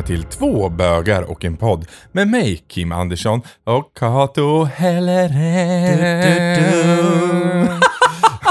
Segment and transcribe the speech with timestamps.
[0.00, 6.00] välkomna till två bögar och en podd med mig Kim Andersson och Kato Helleren.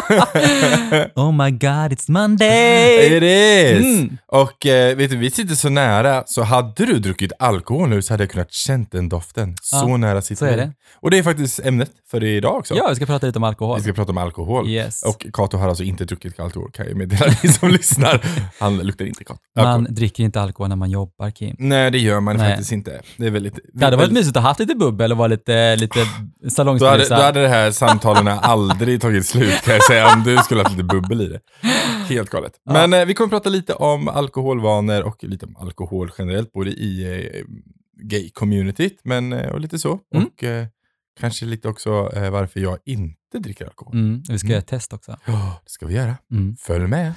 [1.15, 3.17] oh my god, it's Monday!
[3.17, 3.85] It is!
[3.85, 4.17] Mm.
[4.27, 8.13] Och eh, vet du, vi sitter så nära, så hade du druckit alkohol nu så
[8.13, 9.57] hade jag kunnat känt den doften.
[9.61, 10.71] Så Ja, nära sitter så är det.
[11.01, 12.75] Och det är faktiskt ämnet för idag också.
[12.75, 13.77] Ja, vi ska prata lite om alkohol.
[13.77, 14.69] Vi ska prata om alkohol.
[14.69, 15.03] Yes.
[15.03, 18.21] Och Kato har alltså inte druckit alkohol, kan jag meddela dig som lyssnar.
[18.59, 19.39] Han luktar inte gott.
[19.55, 21.55] Man dricker inte alkohol när man jobbar, Kim.
[21.59, 22.49] Nej, det gör man Nej.
[22.49, 23.01] faktiskt inte.
[23.17, 23.59] Det är väldigt...
[23.73, 25.99] Det hade varit mysigt att ha haft lite bubbel och vara lite, lite
[26.57, 30.37] Då hade, då hade det här samtalen aldrig tagit slut kan jag säga, om du
[30.37, 31.39] skulle ha lite bubbel i det.
[32.09, 32.53] Helt galet.
[32.65, 37.03] Men eh, vi kommer prata lite om alkoholvanor och lite om alkohol generellt, både i
[37.03, 37.43] eh,
[38.03, 39.99] gay-communityt, men eh, och lite så.
[40.15, 40.27] Mm.
[40.27, 40.65] Och eh,
[41.19, 43.93] kanske lite också eh, varför jag inte dricker alkohol.
[43.95, 44.51] Mm, vi ska Mm.
[44.51, 45.17] göra ett test också.
[45.25, 46.17] Ja, det ska vi göra.
[46.31, 46.55] Mm.
[46.59, 47.13] Följ med.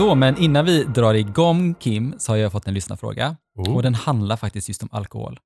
[0.00, 3.36] Så, men innan vi drar igång Kim så har jag fått en lyssnarfråga.
[3.56, 3.76] Oh.
[3.76, 5.38] Och den handlar faktiskt just om alkohol.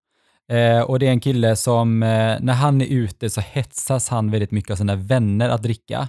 [0.53, 4.31] Eh, och det är en kille som, eh, när han är ute så hetsas han
[4.31, 6.09] väldigt mycket av sina vänner att dricka.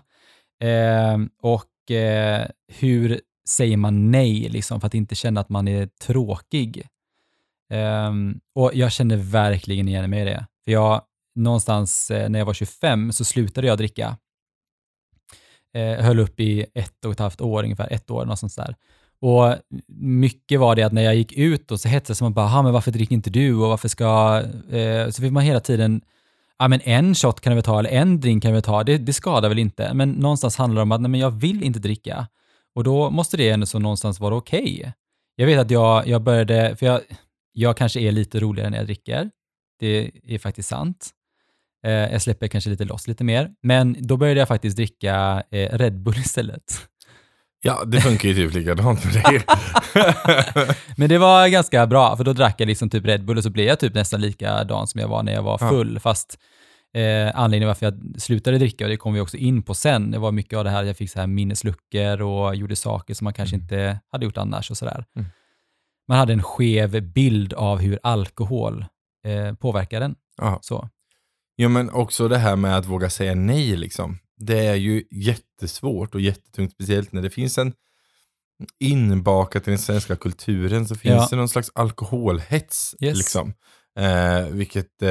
[0.64, 5.90] Eh, och eh, hur säger man nej liksom för att inte känna att man är
[6.02, 6.88] tråkig?
[7.72, 10.46] Ehm, och jag känner verkligen igen mig i det.
[10.66, 11.02] För jag,
[11.36, 14.18] någonstans eh, när jag var 25 så slutade jag dricka.
[15.76, 18.76] Eh, höll upp i ett och ett halvt år, ungefär ett år, något sånt där.
[19.20, 19.56] Och
[19.98, 22.92] mycket var det att när jag gick ut och så hetsades man bara, men varför
[22.92, 24.44] dricker inte du och varför ska...
[24.72, 26.02] Eh, så fick man hela tiden,
[26.60, 28.84] ja men en shot kan du väl ta eller en drink kan du väl ta,
[28.84, 29.94] det, det skadar väl inte.
[29.94, 32.28] Men någonstans handlar det om att, nej men jag vill inte dricka.
[32.76, 34.94] Och då måste det ändå så någonstans vara okej.
[35.36, 37.02] Jag vet att jag, jag började, för jag,
[37.54, 39.32] jag kanske är lite roligare när jag dricker.
[39.80, 41.10] Det är faktiskt sant.
[41.86, 43.50] Eh, jag släpper kanske lite loss lite mer.
[43.64, 46.64] Men då började jag faktiskt dricka eh, Red Bull istället.
[47.62, 49.42] Ja, det funkar ju typ likadant med dig.
[50.98, 53.50] Men det var ganska bra, för då drack jag liksom typ Red Bull och så
[53.50, 55.70] blev jag typ nästan likadan som jag var när jag var Ja.
[55.70, 56.00] full.
[56.00, 56.40] Fast
[56.94, 60.20] eh, anledningen varför jag slutade dricka, och det kom vi också in på sen, det
[60.20, 63.34] var mycket av det här, jag fick så här minnesluckor och gjorde saker som man
[63.34, 65.06] kanske inte hade gjort annars och sådär.
[65.16, 65.28] Mm.
[66.08, 68.86] Man hade en skev bild av hur alkohol
[69.28, 70.16] eh, påverkar en.
[70.38, 70.60] Ja.
[70.62, 70.90] Så.
[71.56, 74.18] Ja men också det här med att våga säga nej liksom.
[74.38, 77.74] Det är ju jättesvårt och jättetungt, speciellt när det finns en
[78.80, 81.28] inbakat i den svenska kulturen så finns Ja.
[81.30, 82.96] det någon slags alkoholhets.
[83.02, 83.18] Yes.
[83.18, 83.54] Liksom.
[84.00, 85.10] Eh, vilket eh,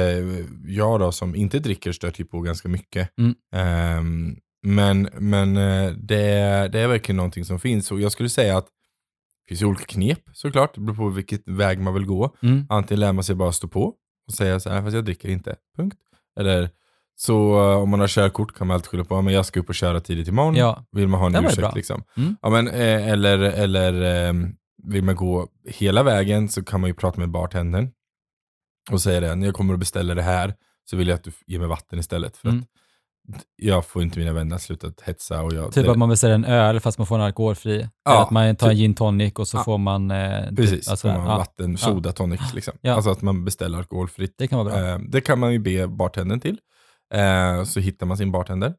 [0.65, 3.09] jag då som inte dricker stöter ju på ganska mycket.
[3.17, 3.35] Mm.
[3.55, 6.23] Ehm, men men eh, det,
[6.71, 9.85] det är verkligen någonting som finns och jag skulle säga att det finns ju olika
[9.85, 12.35] knep såklart, det beror på vilket väg man vill gå.
[12.43, 12.65] Mm.
[12.69, 13.93] Antingen lär man sig bara stå på
[14.27, 15.97] och säga så här, fast jag dricker inte, punkt.
[16.39, 16.69] Eller
[17.15, 19.69] så eh, om man har körkort kan man alltid skylla på, men jag ska upp
[19.69, 20.55] och köra tidigt imorgon.
[20.55, 20.85] Ja.
[20.91, 22.03] Vill man ha en Den ursäkt liksom.
[22.17, 22.35] Mm.
[22.41, 24.33] Ja, men, eh, eller eller eh,
[24.83, 27.89] vill man gå hela vägen så kan man ju prata med bartendern
[28.91, 30.53] och säga det, när jag kommer och beställer det här
[30.89, 32.37] så vill jag att du ger mig vatten istället.
[32.37, 32.61] För Mm.
[32.61, 32.67] att
[33.55, 35.41] jag får inte mina vänner att sluta hetsa.
[35.41, 37.89] Och jag, Typ det- att man beställer en öl fast man får en alkoholfri.
[38.05, 38.79] Ja, att man tar en typ.
[38.79, 39.63] gin tonic och så Ja.
[39.63, 40.11] får man...
[40.11, 42.73] Eh, typ- Precis, alltså, får man ja, vatten, soda, tonic liksom.
[42.87, 44.35] Alltså att man beställer alkoholfritt.
[44.37, 44.89] det kan vara bra.
[44.89, 46.57] Eh, det kan man ju be bartendern till.
[47.13, 48.73] Eh, så hittar man sin bartender.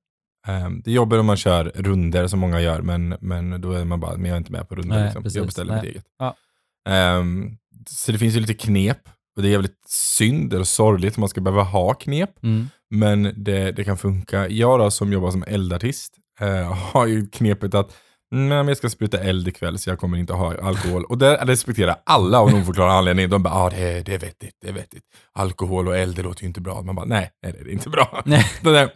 [0.49, 3.85] Eh, det är jobbigt om man kör runder som många gör, men, men då är
[3.85, 5.05] man bara, men jag är inte med på runder.
[5.05, 5.23] Liksom.
[5.23, 5.37] precis.
[5.37, 5.83] Jag beställer Nej.
[5.83, 6.05] mitt eget.
[6.89, 7.57] Ehm,
[7.89, 8.99] så det finns ju lite knep.
[9.37, 9.79] Och det är jävligt
[10.19, 12.31] synd eller sorgligt om man ska behöva ha knep.
[12.43, 12.69] Mm.
[12.91, 14.49] Men det, det kan funka.
[14.49, 17.97] Jag då som jobbar som eldartist eh, har ju knepet att
[18.31, 21.05] Nej, men jag ska spruta eld ikväll så jag kommer inte ha alkohol.
[21.05, 23.29] Och det respekterar alla av någon förklarad anledning.
[23.29, 25.03] De bara, ja ah, det, är- det är vettigt, det är vettigt.
[25.33, 26.83] Alkohol och eld, det låter ju inte bra.
[26.83, 28.23] Man bara, nej, nej det är inte bra.
[28.27, 28.45] Nej.
[28.63, 28.91] Den, där,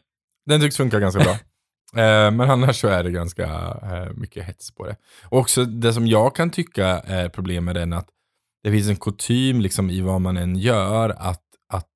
[0.47, 1.37] den tycks funka ganska bra.
[1.97, 3.45] Eh, men annars så är det ganska
[3.83, 4.97] eh, mycket hets på det.
[5.25, 8.09] Och också det som jag kan tycka är problem med den att
[8.63, 11.43] det finns en kutym liksom i vad man än gör att,
[11.73, 11.89] att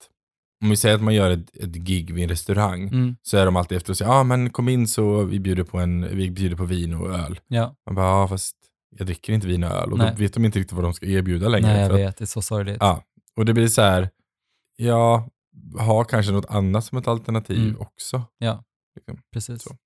[0.65, 3.17] om vi säger att man gör ett, ett gig vid en restaurang Mm.
[3.23, 5.65] så är de alltid efter och säger ja ah, men kom in så vi bjuder
[5.65, 7.41] på, en, vi bjuder på vin och öl.
[7.49, 8.57] Ja, Man bara ja fast
[8.97, 10.11] jag dricker inte vin och öl och Nej.
[10.17, 11.67] då vet de inte riktigt vad de ska erbjuda längre.
[11.67, 12.77] nej jag för att, vet, det är så sorgligt.
[12.81, 13.03] ja,
[13.37, 14.11] och det blir så här,
[14.77, 15.29] ja,
[15.79, 17.81] ha kanske något annat som ett alternativ Mm.
[17.81, 18.23] också.
[18.39, 18.65] Ja,
[18.97, 19.19] Liksom.
[19.33, 19.63] precis.
[19.63, 19.77] Så.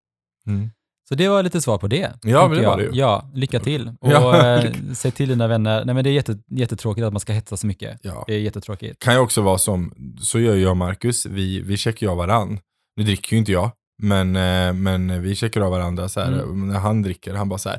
[1.08, 1.14] Så.
[1.14, 2.12] Det var lite svar på det.
[2.22, 2.78] Ja, men det var jag.
[2.78, 2.90] det ju.
[3.00, 3.88] Ja, lycka till.
[4.00, 7.20] Och Ja, eh, säg till dina vänner, nej men det är jätte, jättetråkigt att man
[7.20, 7.98] ska hetsa så mycket.
[8.02, 8.24] Ja.
[8.26, 8.98] Det är jättetråkigt.
[9.02, 12.16] Kan ju också vara som, så gör jag och Marcus, vi, vi checkar ju av
[12.16, 12.60] varann.
[12.96, 13.70] Nu dricker ju inte jag,
[14.02, 16.68] men, eh, men vi checkar av varandra så här, Mm.
[16.68, 17.78] när han dricker, han bara så här,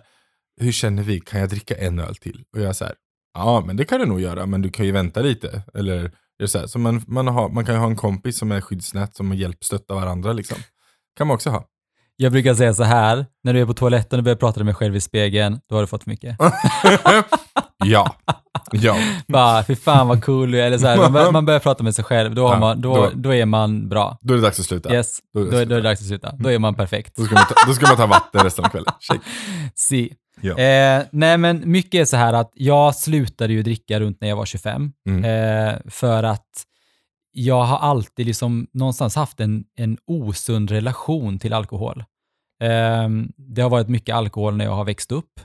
[0.61, 2.43] hur känner vi, kan jag dricka en öl till?
[2.55, 2.93] Och jag så här,
[3.33, 5.61] ja men det kan du nog göra, men du kan ju vänta lite.
[5.73, 6.11] Eller
[6.45, 6.67] så här?
[6.67, 9.63] Så man, man, har, man kan ju ha en kompis som är skyddsnät som hjälp
[9.63, 10.33] stötta varandra.
[10.33, 10.57] Liksom.
[11.17, 11.65] kan man också ha.
[12.21, 14.73] Jag brukar säga så här, när du är på toaletten och börjar prata med dig
[14.75, 16.37] själv i spegeln, då har du fått för mycket.
[17.85, 18.15] ja.
[18.71, 18.95] ja.
[19.27, 20.65] Bara, fy fan vad cool du är.
[20.65, 22.95] Eller så här, man, börjar, man börjar prata med sig själv, då, har man, då,
[22.95, 24.17] då- då är man bra.
[24.21, 24.93] Då är det dags att sluta.
[24.93, 26.31] Yes, Då är då, det är- då är det dags att sluta.
[26.39, 27.15] Då är man perfekt.
[27.15, 28.93] Då, ska man ta, då ska man ta vatten resten av kvällen.
[28.99, 29.19] Shake.
[29.75, 30.13] Si.
[30.41, 30.57] Ja.
[30.57, 34.35] Eh, nej, men mycket är så här att jag slutade ju dricka runt när jag
[34.35, 34.91] var 25.
[35.09, 35.23] Mm.
[35.69, 36.45] Eh, för att
[37.31, 42.03] jag har alltid liksom någonstans haft en, en osund relation till alkohol.
[42.59, 45.39] Eh, det har varit mycket alkohol när jag har växt upp.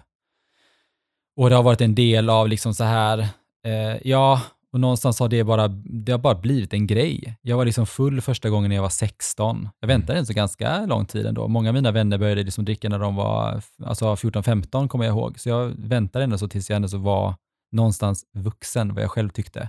[1.37, 3.19] Och det har varit en del av liksom så här,
[3.66, 4.40] eh, ja,
[4.75, 7.38] och någonstans har det bara, det har bara blivit en grej.
[7.43, 9.69] Jag var liksom full första gången när jag var 16.
[9.81, 11.49] Jag väntade en så ganska lång tid ändå.
[11.49, 15.40] Många av mina vänner började liksom dricka när de var alltså 14-15 kommer jag ihåg.
[15.40, 17.34] Så jag väntade ändå så tills jag ändå så var
[17.72, 19.69] någonstans vuxen, vad jag själv tyckte.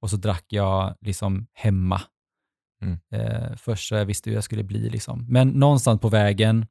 [0.00, 2.00] Och så drack jag liksom hemma.
[2.82, 2.98] Mm.
[3.12, 4.90] Eh, först så jag visste hur jag skulle bli.
[4.90, 5.26] Liksom.
[5.28, 6.66] Men någonstans på vägen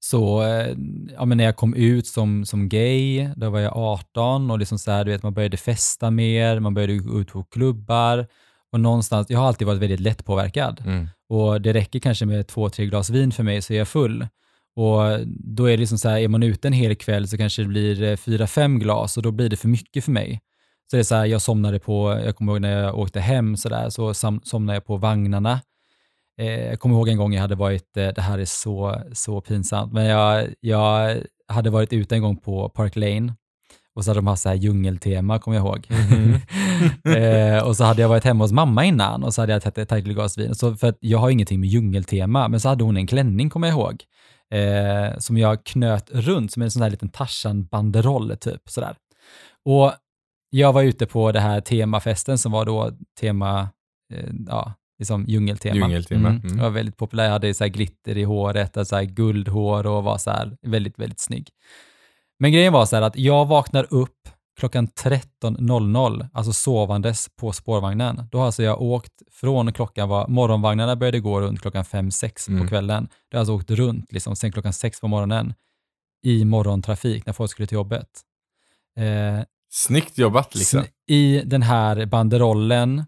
[0.00, 0.76] så, eh,
[1.14, 4.78] ja, men när jag kom ut som, som gay, då var jag 18 och liksom
[4.78, 8.26] så här, du vet, man började festa mer, man började gå ut på klubbar
[8.72, 11.08] och någonstans, jag har alltid varit väldigt lättpåverkad Mm.
[11.28, 14.26] och det räcker kanske med två, tre glas vin för mig så är jag full.
[14.76, 17.62] Och då är det liksom så här, är man ute en hel kväll så kanske
[17.62, 20.40] det blir eh, fyra, fem glas och då blir det för mycket för mig.
[20.90, 23.56] Så det är så här, jag somnade på, jag kommer ihåg när jag åkte hem
[23.56, 25.60] så där, så somnade jag på vagnarna.
[26.38, 29.40] Eh, jag kommer ihåg en gång jag hade varit, eh, det här är så, så
[29.40, 31.16] pinsamt, men jag, jag
[31.48, 33.34] hade varit ute en gång på Park Lane
[33.94, 35.86] och så hade de haft så här djungeltema, kommer jag ihåg.
[37.16, 39.92] eh, och så hade jag varit hemma hos mamma innan och så hade jag tagit
[39.92, 40.54] ett glas vin.
[40.54, 43.68] Så för att jag har ingenting med djungeltema, men så hade hon en klänning, kommer
[43.68, 44.04] jag ihåg,
[44.54, 48.96] eh, som jag knöt runt som en sån här liten Tarzan-banderoll, typ sådär.
[49.64, 49.92] Och
[50.50, 53.68] jag var ute på det här temafesten som var då tema,
[54.14, 55.76] eh, ja, liksom djungeltema.
[55.76, 56.40] Djungeltema, Mm.
[56.44, 56.56] mm.
[56.56, 60.04] Det var väldigt populär, jag hade så här glitter i håret, så här guldhår och
[60.04, 61.48] var så här väldigt, väldigt snygg.
[62.38, 64.28] Men grejen var så här att jag vaknar upp
[64.60, 68.28] klockan 13.00, alltså sovandes på spårvagnen.
[68.30, 72.62] Då har alltså jag åkt från klockan var, morgonvagnarna började gå runt klockan 5-6 Mm.
[72.62, 73.08] på kvällen.
[73.30, 75.54] Jag har alltså åkt runt liksom, sen klockan 6 på morgonen
[76.24, 78.08] i morgontrafik när folk skulle till jobbet.
[78.98, 80.84] Eh, Snyggt jobbat liksom.
[81.06, 83.04] I den här banderollen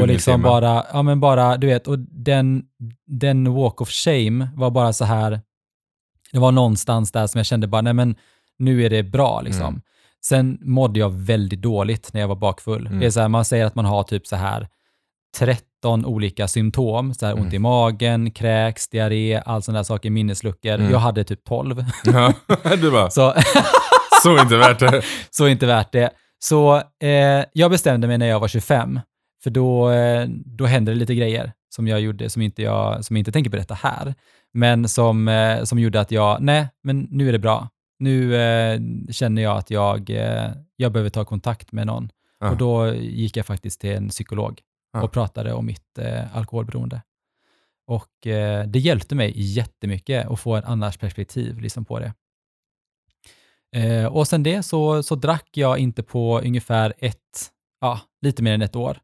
[0.00, 2.62] och liksom bara, ja men bara, du vet, och den,
[3.06, 5.40] den walk of shame var bara så här,
[6.32, 8.14] det var någonstans där som jag kände bara, nej men
[8.58, 9.66] nu är det bra liksom.
[9.66, 9.80] Mm.
[10.24, 12.86] Sen mådde jag väldigt dåligt när jag var bakfull.
[12.86, 13.00] Mm.
[13.00, 14.68] Det är så här, man säger att man har typ så här
[15.38, 17.54] 13 olika symptom, så här ont Mm.
[17.54, 20.72] i magen, kräks, diarré, all sådana där saker, minnesluckor.
[20.74, 20.90] Mm.
[20.92, 21.84] Jag hade typ 12.
[22.04, 22.32] Ja,
[22.80, 23.34] du bara, Så
[24.22, 25.02] så inte värt det.
[25.30, 26.10] så inte värt det.
[26.38, 29.00] Så eh, jag bestämde mig när jag var 25,
[29.46, 33.16] för då, eh, då hände det lite grejer som jag gjorde, som inte jag, som
[33.16, 34.14] jag inte tänker berätta här,
[34.52, 37.68] men som, eh, som gjorde att jag, nej, men nu är det bra.
[37.98, 42.10] Nu eh, känner jag att jag, eh, jag behöver ta kontakt med någon.
[42.40, 42.50] Ja.
[42.50, 44.60] Och då gick jag faktiskt till en psykolog
[44.92, 45.02] Ja.
[45.02, 47.02] och pratade om mitt eh, alkoholberoende.
[47.86, 52.12] Och eh, det hjälpte mig jättemycket att få ett annars perspektiv liksom, på det.
[53.76, 58.54] Eh, och sen det så, så drack jag inte på ungefär ett, ja, lite mer
[58.54, 58.98] än ett år.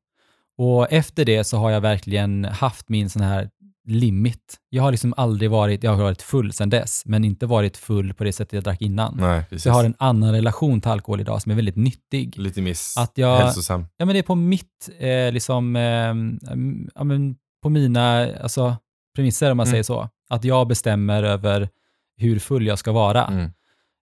[0.62, 3.50] Och efter det så har jag verkligen haft min sån här
[3.88, 4.57] limit.
[4.71, 8.14] Jag har liksom aldrig varit, jag har varit full sedan dess, men inte varit full
[8.14, 9.16] på det sättet jag drack innan.
[9.21, 9.66] Nej, precis.
[9.66, 12.38] Jag har en annan relation till alkohol idag som är väldigt nyttig.
[12.38, 13.87] Lite miss Att jag- hälsosam.
[13.97, 15.83] Ja, men det är på mitt, eh, liksom, eh,
[16.95, 18.76] ja, men på mina alltså,
[19.16, 19.73] premisser om man Mm.
[19.73, 20.09] säger så.
[20.31, 21.69] Att jag bestämmer över
[22.16, 23.25] hur full jag ska vara.
[23.26, 23.50] Mm.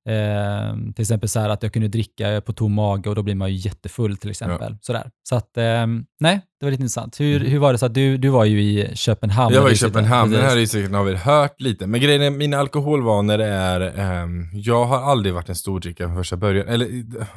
[0.09, 3.50] Eh, till exempel så att jag kunde dricka på tom mage och då blir man
[3.52, 4.76] ju jättefull till exempel.
[4.80, 5.11] Sådär.
[5.23, 5.87] Så att, eh,
[6.21, 7.21] nej, det var lite intressant.
[7.21, 7.50] Hur, Mm.
[7.52, 9.54] hur var det så att du, du var ju i Köpenhamn?
[9.54, 11.87] Jag var i Köpenhamn, den här säkert har vi hört lite.
[11.87, 16.16] Men grejen är, mina alkoholvanor är, ehm, jag har aldrig varit en stor drickare från
[16.16, 16.69] första början.
[16.69, 16.87] Eller,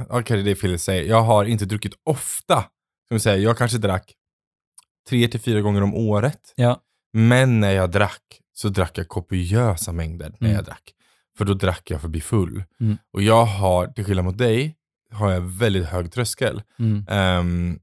[0.10, 1.04] okej det är fel att säga.
[1.04, 2.64] Jag har inte druckit ofta.
[3.10, 3.38] Vi säga.
[3.38, 4.14] Jag kanske drack
[5.10, 6.40] tre till fyra gånger om året.
[6.56, 6.80] Ja.
[7.14, 8.22] Men när jag drack
[8.56, 10.56] så drack jag kopiösa mängder när Mm.
[10.56, 10.94] jag drack.
[11.38, 12.64] För då drack jag för att bli full.
[12.80, 12.98] Mm.
[13.14, 14.76] Och jag har, till skillnad mot dig,
[15.12, 16.62] har jag väldigt hög tröskel.
[16.80, 17.06] Mm.
[17.10, 17.80] Ehm,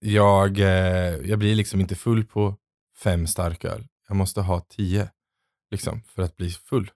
[0.00, 2.56] jag, eh, jag blir liksom inte full på
[3.02, 3.86] fem starköl.
[4.08, 5.08] Jag måste ha tio
[5.70, 6.90] liksom, för att bli full.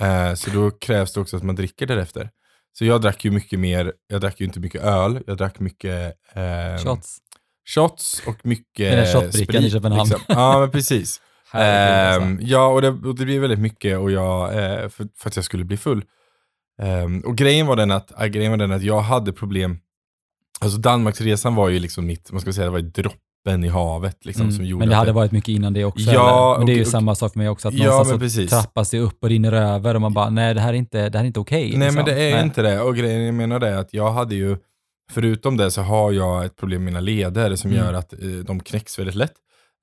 [0.00, 2.30] Eh, så då krävs det också att man dricker därefter.
[2.78, 6.14] Så jag drack ju mycket mer, jag drack ju inte mycket öl, jag drack mycket
[6.32, 7.18] ehm, Shots.
[7.74, 10.08] shots och mycket Den där shotbrickan i Köpenhamn.
[10.08, 10.20] Liksom.
[10.28, 11.20] Ja, men precis.
[11.52, 12.46] Ehm, alltså.
[12.46, 15.44] ja, och det, och det blev väldigt mycket och jag, eh, för, för att jag
[15.44, 16.04] skulle bli full.
[16.82, 19.78] Ehm, och grejen var, den att, äh, grejen var den att jag hade problem
[20.60, 24.24] Alltså Danmarksresan var ju liksom mitt, man ska säga, det var ju droppen i havet
[24.24, 24.66] liksom som Mm.
[24.66, 26.10] gjorde Men det hade varit mycket innan det också.
[26.10, 26.58] Ja, eller?
[26.58, 28.46] Men det är ju och- och- samma sak för mig också, att Ja, någonstans så
[28.46, 31.18] trappas det upp och rinner över och man bara, nej det här är inte, det
[31.18, 31.60] här är inte okej.
[31.62, 31.94] Nej liksom.
[31.94, 32.44] men det är Nej.
[32.44, 32.80] inte det.
[32.80, 34.56] Och grejen jag menar det är att jag hade ju,
[35.12, 37.84] förutom det så har jag ett problem med mina leder som Mm.
[37.84, 39.34] gör att eh, de knäcks väldigt lätt.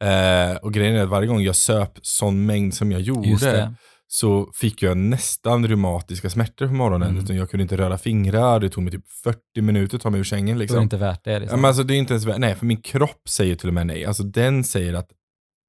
[0.04, 3.74] Eh, och grejen är att varje gång jag söp sån mängd som jag gjorde
[4.08, 7.10] så fick jag nästan reumatiska smärtor på morgonen.
[7.10, 7.24] Mm.
[7.24, 10.20] Utan jag kunde inte röra fingrar, det tog mig typ 40 minuter att ta mig
[10.20, 10.56] ur sängen.
[10.56, 10.78] Är Liksom.
[10.78, 11.40] det inte värt det.
[11.40, 11.62] Liksom.
[11.62, 13.88] men alltså, det är inte ens, vä- nej, för min kropp säger till och med
[13.88, 14.06] nej.
[14.06, 15.08] Alltså den säger att,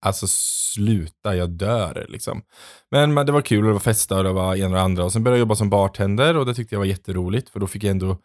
[0.06, 2.42] alltså sluta, jag dör liksom.
[2.90, 4.80] Men, men det var kul, och det var festa och det var en och det
[4.80, 5.04] andra.
[5.04, 7.50] Och sen började jag jobba som bartender och det tyckte jag var jätteroligt.
[7.50, 8.16] För då fick jag ändå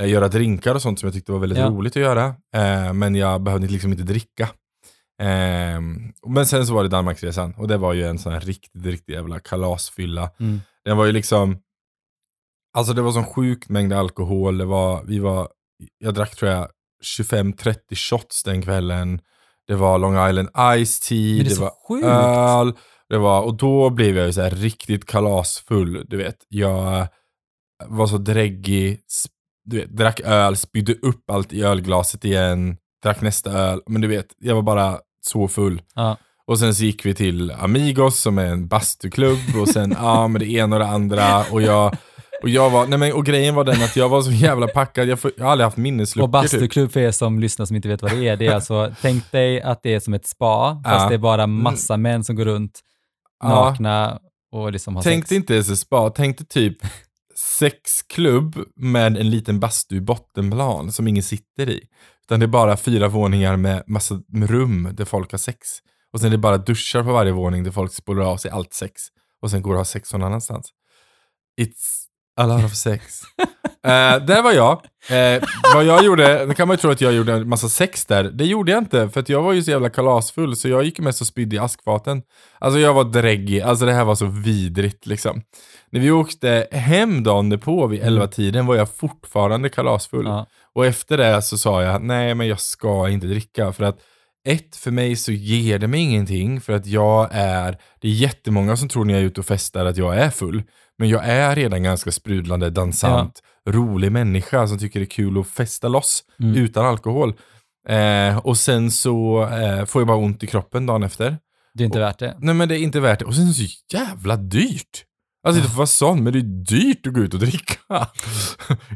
[0.00, 1.66] eh, göra drinkar och sånt som jag tyckte var väldigt Ja.
[1.66, 2.26] roligt att göra.
[2.54, 4.48] Eh, men jag behövde liksom inte dricka.
[5.20, 5.80] Eh,
[6.26, 9.14] men sen så var det Danmarksresan och det var ju en sån här riktigt, riktigt
[9.14, 10.30] jävla kalasfylla.
[10.40, 10.60] Mm.
[10.84, 11.58] Den var ju liksom,
[12.76, 14.58] alltså det var sån sjuk mängd alkohol.
[14.58, 15.48] Det var, vi var,
[15.98, 16.68] jag drack tror jag
[17.20, 19.20] 25-30 shots den kvällen.
[19.66, 20.48] Det var Long Island
[20.86, 22.06] Ice Tea, det det, var sjukt.
[22.06, 22.72] öl.
[23.08, 26.36] Det var, och då blev jag ju så här riktigt kalasfull, du vet.
[26.48, 27.08] Jag
[27.86, 29.00] var så dräggig,
[29.64, 33.80] du vet, drack öl, spydde upp allt i ölglaset igen, drack nästa öl.
[33.86, 35.82] Men du vet, jag var bara så full.
[35.94, 36.16] Ja.
[36.46, 40.40] Och sen så gick vi till Amigos som är en bastuklubb och sen, ja men
[40.40, 41.96] det ena och det andra och jag,
[42.42, 45.08] och jag var, nej men och grejen var den att jag var så jävla packad,
[45.08, 47.88] jag, får, jag har aldrig haft minnesluckor Och bastuklubb för er som lyssnar som inte
[47.88, 50.80] vet vad det är, det är alltså, tänk dig att det är som ett spa,
[50.84, 51.08] fast Ja.
[51.08, 52.80] det är bara massa män som går runt
[53.42, 53.48] Ja.
[53.70, 54.18] nakna
[54.52, 55.28] och liksom har Tänk sex.
[55.28, 56.76] dig inte ens ett spa, tänk dig typ
[57.58, 61.80] sexklubb med en liten bastu i bottenplan som ingen sitter i.
[62.28, 65.58] Utan det är bara fyra våningar med massa rum där folk har sex.
[66.12, 68.74] Och sen är det bara duschar på varje våning där folk spolar av sig allt
[68.74, 69.02] sex.
[69.42, 70.70] Och sen går och har sex någon annanstans.
[71.60, 72.04] It's
[72.36, 73.22] a lot of sex.
[73.40, 74.72] uh, där var jag.
[75.10, 75.42] Eh,
[75.74, 78.24] vad jag gjorde, nu kan man ju tro att jag gjorde en massa sex där.
[78.24, 81.00] Det gjorde jag inte, för att jag var ju så jävla kalasfull så jag gick
[81.00, 82.22] mest och spydde i askfaten.
[82.58, 85.42] Alltså jag var dräggig, alltså det här var så vidrigt liksom.
[85.90, 90.26] När vi åkte hem dagen därpå vid 11-tiden var jag fortfarande kalasfull.
[90.26, 90.46] Ja.
[90.78, 93.72] Och efter det så sa jag, nej men jag ska inte dricka.
[93.72, 93.98] För att
[94.48, 96.60] ett, för mig så ger det mig ingenting.
[96.60, 99.86] För att jag är, det är jättemånga som tror när jag är ute och festar
[99.86, 100.62] att jag är full.
[100.98, 105.48] Men jag är redan ganska sprudlande, dansant, rolig människa som tycker det är kul att
[105.48, 106.54] festa loss Mm.
[106.56, 107.34] utan alkohol.
[107.88, 111.36] Eh, och sen så eh, får jag bara ont i kroppen dagen efter.
[111.74, 112.36] Det är inte värt det.
[112.38, 113.24] Nej men det är inte värt det.
[113.24, 115.04] Och sen är det så jävla dyrt.
[115.48, 117.74] Alltså inte för att vara sån, men det är dyrt att gå ut och dricka.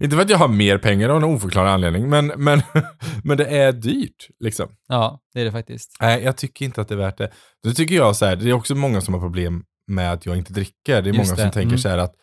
[0.00, 2.62] inte för att jag har mer pengar av någon oförklarlig anledning, men, men,
[3.24, 4.28] men det är dyrt.
[4.40, 4.68] Liksom.
[4.88, 5.96] Ja, det är det faktiskt.
[6.00, 7.30] Nej, jag tycker inte att det är värt det.
[7.64, 10.36] Då tycker jag så här, det är också många som har problem med att jag
[10.36, 11.02] inte dricker.
[11.02, 11.78] Det är Just många det, som tänker mm.
[11.78, 12.14] så här att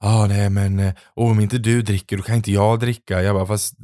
[0.00, 3.22] ah, nej men eh, om inte du dricker då kan inte jag dricka.
[3.22, 3.74] Jag bara, fast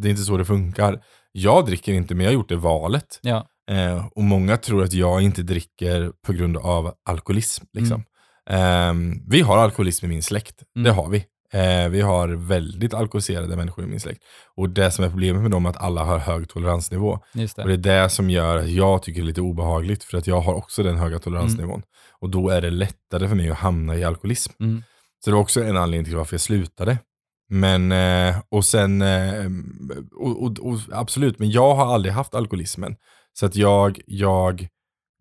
[0.00, 1.02] det är inte så det funkar.
[1.32, 3.18] Jag dricker inte, men jag har gjort det valet.
[3.22, 3.46] Ja.
[3.70, 7.64] Eh, och många tror att jag inte dricker på grund av alkoholism.
[7.72, 8.04] Liksom.
[8.50, 10.84] Ehm, vi har alkoholism i min släkt, Mm.
[10.84, 11.24] det har vi.
[11.54, 14.22] Eh, vi har väldigt alkoholiserade människor i min släkt.
[14.56, 17.18] Och det som är problemet med dem är att alla har hög toleransnivå.
[17.34, 17.92] Just Och det det.
[17.92, 20.54] är det som gör att jag tycker det är lite obehagligt, för att jag har
[20.54, 21.82] också den höga toleransnivån.
[22.20, 24.52] Och då är det lättare för mig att hamna i alkoholism.
[24.60, 24.82] Mm.
[25.24, 26.98] Så det var också en anledning till varför jag slutade.
[27.50, 29.44] Men, eh, och sen, eh,
[30.20, 32.96] och, och, och, absolut, men jag har aldrig haft alkoholismen.
[33.32, 34.68] Så att jag, jag,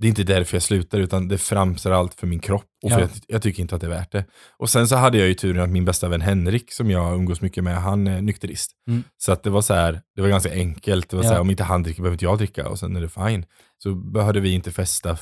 [0.01, 2.65] det är inte därför jag slutar, utan det framstår allt för min kropp.
[2.83, 3.07] Och för Ja.
[3.07, 4.25] jag, jag tycker inte att det är värt det.
[4.57, 7.41] Och sen så hade jag ju turen att min bästa vän Henrik, som jag umgås
[7.41, 8.71] mycket med, han är nykterist.
[8.87, 9.03] Mm.
[9.17, 11.09] Så att det var så här, det var ganska enkelt.
[11.09, 11.33] Det var så Ja.
[11.33, 13.45] här, om inte han dricker behöver inte jag dricka och sen är det fine.
[13.83, 15.15] Så behövde vi inte festa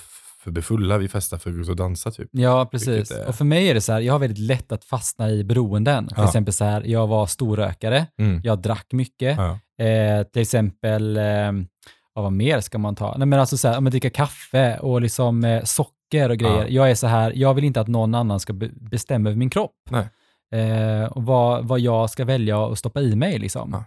[0.43, 2.27] för att bli fulla, vi festade för att gå ut och dansa typ.
[2.31, 3.11] Ja, precis.
[3.11, 5.43] Är- Och för mig är det så här, jag har väldigt lätt att fastna i
[5.43, 6.07] beroenden.
[6.07, 6.25] Till Ja.
[6.25, 8.41] exempel så här, jag var storrökare, Mm.
[8.43, 9.39] jag drack mycket.
[9.39, 11.51] Eh, till exempel, eh,
[12.19, 13.15] ja, vad mer ska man ta?
[13.17, 16.61] Nej, men alltså så här, om man dricker kaffe och liksom eh, socker och grejer.
[16.61, 16.67] Ja.
[16.67, 19.49] Jag är så här, jag vill inte att någon annan ska be- bestämma över min
[19.49, 19.71] kropp.
[20.55, 23.83] Eh, och vad, vad jag ska välja att stoppa i mig liksom.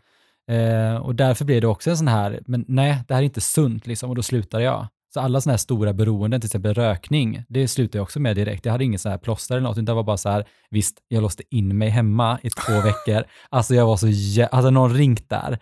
[0.50, 3.40] Eh, och därför blir det också en sån här, men nej, det här är inte
[3.40, 4.86] sunt liksom, och då slutar jag.
[5.14, 8.64] Så alla sådana här stora beroenden, till exempel rökning, det slutar jag också med direkt.
[8.64, 10.96] Jag hade ingen sån här plåster eller något, utan det var bara så här, visst,
[11.08, 13.24] jag låste in mig hemma i två veckor.
[13.50, 15.58] Alltså jag var så jä- hade någon ringt där.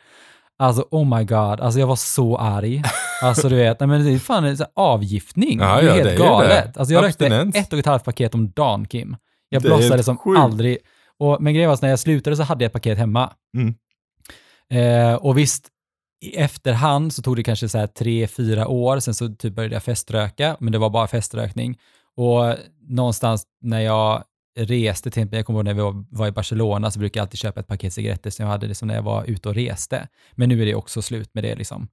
[0.61, 2.83] Alltså oh my god, alltså jag var så arg.
[3.23, 5.59] Alltså du vet, nej, men det är fan en avgiftning.
[5.61, 6.75] Ja, det är ja, helt det är galet.
[6.75, 6.81] det.
[6.81, 7.57] Alltså jag rökte Abstinens.
[7.57, 9.17] ett och ett halvt paket om dagen Kim.
[9.49, 10.41] Jag blossade som sjukt.
[10.41, 10.79] aldrig.
[11.19, 13.33] Och, men grejen var att när jag slutade så hade jag ett paket hemma.
[13.57, 13.75] Mm.
[14.71, 15.69] Eh, och visst,
[16.25, 19.75] i efterhand så tog det kanske så här tre, fyra år, sen så typ började
[19.75, 21.79] jag feströka, men det var bara feströkning.
[22.17, 22.55] Och
[22.89, 24.25] någonstans när jag
[24.57, 27.61] reste, till jag kommer ihåg när vi var, i Barcelona så brukade jag alltid köpa
[27.61, 30.09] ett paket cigaretter som jag hade liksom när jag var ute och reste.
[30.33, 31.89] Men nu är det också slut med det liksom.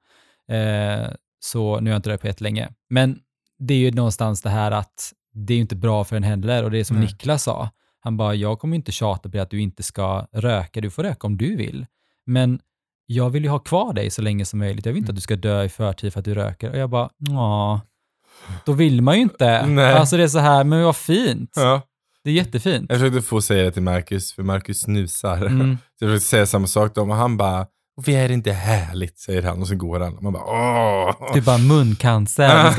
[0.52, 1.08] Eh,
[1.40, 2.70] så nu har jag inte rört på länge.
[2.90, 3.20] Men
[3.60, 6.64] det är ju någonstans det här att det är ju inte bra för en heller
[6.64, 7.06] och det är som Nej.
[7.06, 10.82] Niklas sa, han bara, jag kommer inte tjata på dig att du inte ska röka,
[10.82, 11.86] du får röka om du vill.
[12.26, 12.60] Men
[13.06, 14.86] jag vill ju ha kvar dig så länge som möjligt.
[14.86, 15.14] Jag vill inte Mm.
[15.14, 16.70] att du ska dö i förtid för att du röker.
[16.70, 17.82] Och jag bara, ja,
[18.66, 19.66] då vill man ju inte.
[19.66, 19.94] Nej.
[19.94, 21.52] Alltså det är så här, men vad fint.
[21.56, 21.82] Ja.
[22.27, 22.86] Det är jättefint.
[22.89, 25.46] Jag försökte få säga det till Marcus, för Marcus snusar.
[25.46, 25.77] Mm.
[26.00, 27.65] Så jag försökte säga samma sak då, och han bara,
[28.05, 29.62] vi är det inte härligt, säger han.
[29.62, 30.17] Och så går han.
[30.17, 31.34] Och man bara, åh!
[31.34, 32.48] Typ bara muncancer.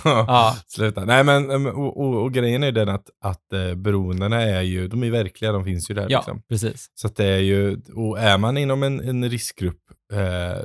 [0.04, 1.04] Ja, Sluta.
[1.04, 5.04] Nej men, och, och, och grejen är den att, att eh, beroendena är ju, de
[5.04, 6.42] är verkliga, de finns ju där ja liksom.
[6.48, 6.86] precis.
[6.94, 9.82] Så att det är ju, och är man inom en, en riskgrupp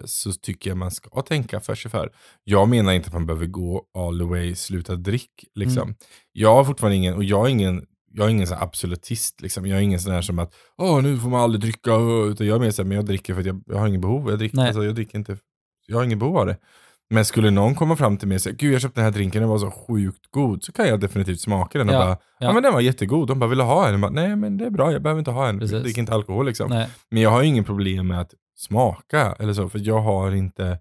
[0.05, 2.09] så tycker jag man ska tänka för sig för.
[2.43, 5.81] Jag menar inte att man behöver gå all the way, sluta drick liksom.
[5.83, 5.95] Mm.
[6.31, 9.65] Jag har fortfarande ingen, och jag är ingen, jag är ingen sån här absolutist liksom.
[9.65, 11.95] Jag är ingen sån här som att, åh nu får man aldrig dricka,
[12.31, 14.29] utan jag är mer såhär, men jag dricker för att jag, jag har ingen behov.
[14.29, 15.37] Jag dricker, alltså, jag dricker inte,
[15.87, 16.57] jag har ingen behov av det.
[17.09, 19.41] Men skulle någon komma fram till mig och säga, gud jag köpte den här drinken,
[19.41, 22.17] den var så sjukt god, så kan jag definitivt smaka den och Ja, bara, ja.
[22.39, 22.53] ja.
[22.53, 23.91] men den var jättegod, de bara, vill ha en?
[23.91, 25.73] Jag bara, Nej men det är bra, jag behöver inte ha en, Precis.
[25.73, 26.69] jag dricker inte alkohol liksom.
[26.69, 30.31] Nej, Men jag har ju ingen problem med att smaka eller så, för jag har
[30.31, 30.79] inte,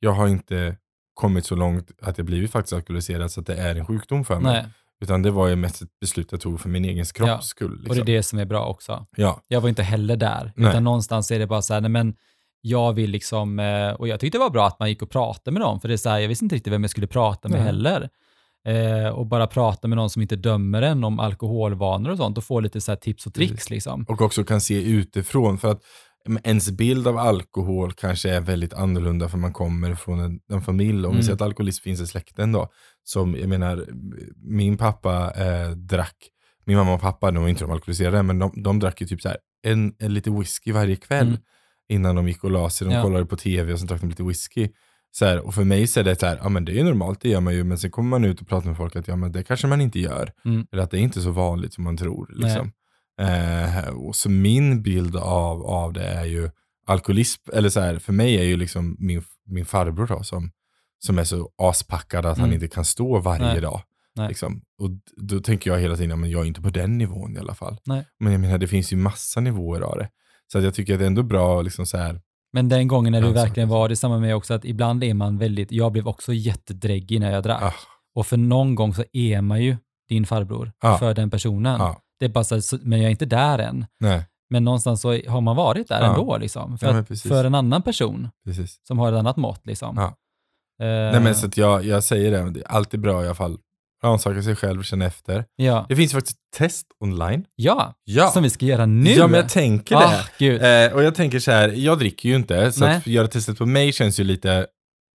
[0.00, 0.76] jag har inte
[1.14, 4.40] kommit så långt att jag blivit faktiskt alkoholiserad så att det är en sjukdom för
[4.40, 4.52] mig.
[4.52, 4.66] nej.
[5.02, 7.76] Utan det var ju mest ett beslut jag tog för min egen kropps skull.
[7.76, 7.90] Liksom.
[7.90, 9.06] Och det är det som är bra också.
[9.16, 10.70] Ja, Jag var inte heller där, Nej.
[10.70, 12.14] utan någonstans är det bara så här, nej men
[12.60, 15.52] jag vill liksom, eh, och jag tyckte det var bra att man gick och pratade
[15.52, 17.48] med dem, för det är så här, jag visste inte riktigt vem jag skulle prata
[17.48, 17.66] med Nej.
[17.66, 18.08] heller.
[18.66, 22.44] Eh, och bara prata med någon som inte dömer en om alkoholvanor och sånt och
[22.44, 24.04] få lite så här tips och tricks liksom.
[24.08, 25.58] och också kan se utifrån.
[25.58, 25.82] För att
[26.44, 30.98] ens bild av alkohol kanske är väldigt annorlunda för man kommer från en, en familj.
[30.98, 31.16] Om Mm.
[31.16, 32.68] vi säger att alkoholism finns i släkten då.
[33.04, 33.86] Som, jag menar,
[34.36, 36.16] min pappa eh, drack,
[36.66, 39.20] min mamma och pappa, de var inte de alkoholiserade, men de, de drack ju typ
[39.20, 41.28] så här en, en lite whisky varje kväll.
[41.28, 41.40] Mm.
[41.88, 42.86] Innan de gick och la sig.
[42.88, 43.02] De Ja.
[43.02, 44.68] kollade på tv och så drack de lite whisky.
[45.12, 46.82] Så här, och för mig så är det så här, ja men det är ju
[46.84, 47.64] normalt, det gör man ju.
[47.64, 49.80] Men sen kommer man ut och pratar med folk att ja men det kanske man
[49.80, 50.32] inte gör.
[50.44, 50.66] Mm.
[50.72, 52.30] Eller att det är inte så vanligt som man tror.
[52.36, 52.72] Liksom.
[53.20, 56.50] Eh, och så min bild av, av det är ju
[56.86, 60.50] alkoholism, eller så här, för mig är ju liksom min, min farbror då, som,
[60.98, 62.54] som är så aspackad att han Mm.
[62.62, 63.60] inte kan stå varje Nej.
[63.60, 63.80] dag.
[64.14, 64.28] Nej.
[64.28, 64.62] Liksom.
[64.78, 67.54] Och då tänker jag hela tiden, men jag är inte på den nivån i alla
[67.54, 67.76] fall.
[67.84, 68.04] Nej.
[68.20, 70.08] Men jag menar, det finns ju massa nivåer av det.
[70.52, 72.20] Så att jag tycker att det är ändå bra, liksom så här,
[72.52, 75.14] Men den gången när du verkligen var det, samma med mig också, att ibland är
[75.14, 77.62] man väldigt, jag blev också jättedräggig när jag drack.
[77.62, 77.74] ah,
[78.14, 79.76] Och för någon gång så är man ju
[80.08, 80.98] din farbror Ja.
[80.98, 81.80] för den personen.
[81.80, 83.86] ja, Det är bara så, så- men jag är inte där än.
[84.00, 86.08] nej, Men någonstans så har man varit där Ja.
[86.08, 86.78] ändå liksom.
[86.78, 88.80] För, Ja, att, för en annan person precis.
[88.88, 89.96] som har ett annat mått liksom.
[89.96, 90.06] Ja.
[90.86, 93.58] Eh, Nej men så jag, jag säger det, det är alltid bra i alla fall.
[94.04, 95.44] Rannsaka sig själv och känna efter.
[95.56, 95.86] ja.
[95.88, 97.44] Det finns faktiskt test online.
[97.56, 99.10] ja, Ja, som vi ska göra nu.
[99.10, 100.84] ja men jag tänker Ah, det.
[100.86, 102.96] Eh, och jag tänker så här, jag dricker ju inte, så Nej.
[102.96, 104.66] att göra testet på mig känns ju lite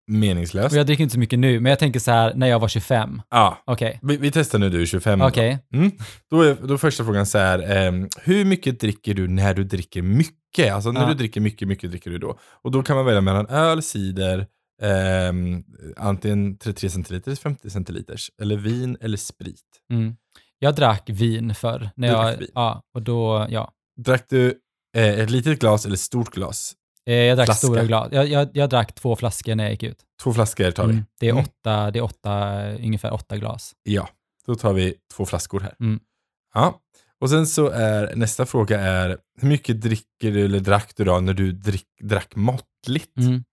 [0.06, 0.72] meningslöst.
[0.72, 2.68] Och jag dricker inte så mycket nu, men jag tänker så här, när jag var
[2.68, 3.22] 25.
[3.30, 5.18] Ja, Okej, vi, vi testar nu du är 25.
[5.18, 5.26] då.
[5.26, 5.58] okej.
[5.74, 5.90] Mm.
[6.30, 9.64] Då, är, då är första frågan så här, ehm, hur mycket dricker du när du
[9.64, 10.72] dricker mycket?
[10.74, 11.06] Alltså när Ja.
[11.08, 12.38] du dricker mycket, mycket dricker du då?
[12.62, 14.46] Och då kan man välja mellan öl, cider,
[14.82, 15.62] ehm,
[15.96, 19.62] antingen 33 centiliter, 50 centiliters, eller vin eller sprit.
[19.92, 20.16] Mm.
[20.58, 21.90] Jag drack vin förr.
[21.96, 22.48] När Du jag, drack vin?
[22.54, 23.70] Ja, och då, ja.
[24.04, 24.54] Drack du
[24.96, 26.72] eh, ett litet glas eller ett stort glas?
[27.06, 27.66] Eh, Jag drack Flaska.
[27.66, 28.08] stora glas.
[28.12, 30.04] Jag, jag, jag drack två flaskor när jag gick ut.
[30.22, 30.92] Två flaskor tar vi.
[30.92, 31.04] Mm.
[31.20, 31.44] Det, är Mm.
[31.44, 33.74] åtta, det är åtta, ungefär åtta glas.
[33.82, 34.08] Ja,
[34.46, 35.74] då tar vi två flaskor här.
[35.80, 36.00] Mm.
[36.54, 36.80] Ja.
[37.20, 41.20] Och sen så är nästa fråga är, hur mycket dricker du eller drack du då
[41.20, 43.16] när du drick, drack måttligt?
[43.18, 43.44] Mm.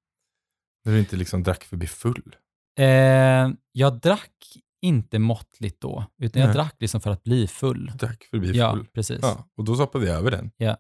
[0.86, 2.36] När du inte liksom drack bli full?
[2.80, 6.56] Eh, jag drack inte måttligt då, utan jag Nej.
[6.56, 7.92] drack liksom för att bli full.
[7.96, 8.86] Drack för att bli Ja, full?
[8.86, 9.20] precis.
[9.22, 10.52] Ja, och då hoppar vi över den.
[10.58, 10.78] Ja.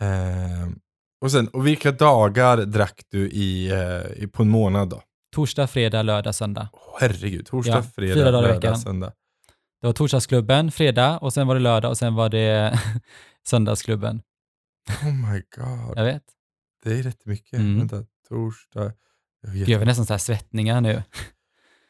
[0.00, 0.78] Ehm,
[1.22, 5.02] och sen, och vilka dagar drack du i, eh, i på en månad då?
[5.34, 6.68] Torsdag, fredag, lördag, söndag.
[6.72, 9.12] Åh, herregud, torsdag, Ja, fredag, fyra dagar lördag, söndag.
[9.80, 12.78] Det var torsdagsklubben, fredag och sen var det lördag och sen var det
[13.48, 14.22] söndagsklubben.
[15.02, 16.22] Oh my god, Jag vet.
[16.84, 17.58] det är rätt mycket.
[17.58, 17.78] Mm.
[17.78, 18.92] Vänta, torsdag.
[19.42, 21.02] Jag vet jag var nästan så här svettningar nu.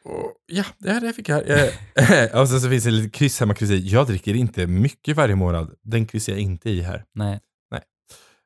[0.05, 1.49] Och, ja, det här fick jag.
[1.49, 3.77] Eh, och sen så finns det lite kryss hemma, kryss i.
[3.87, 5.75] Jag dricker inte mycket varje månad.
[5.81, 7.03] Den kryssar jag inte i här.
[7.13, 7.39] Nej.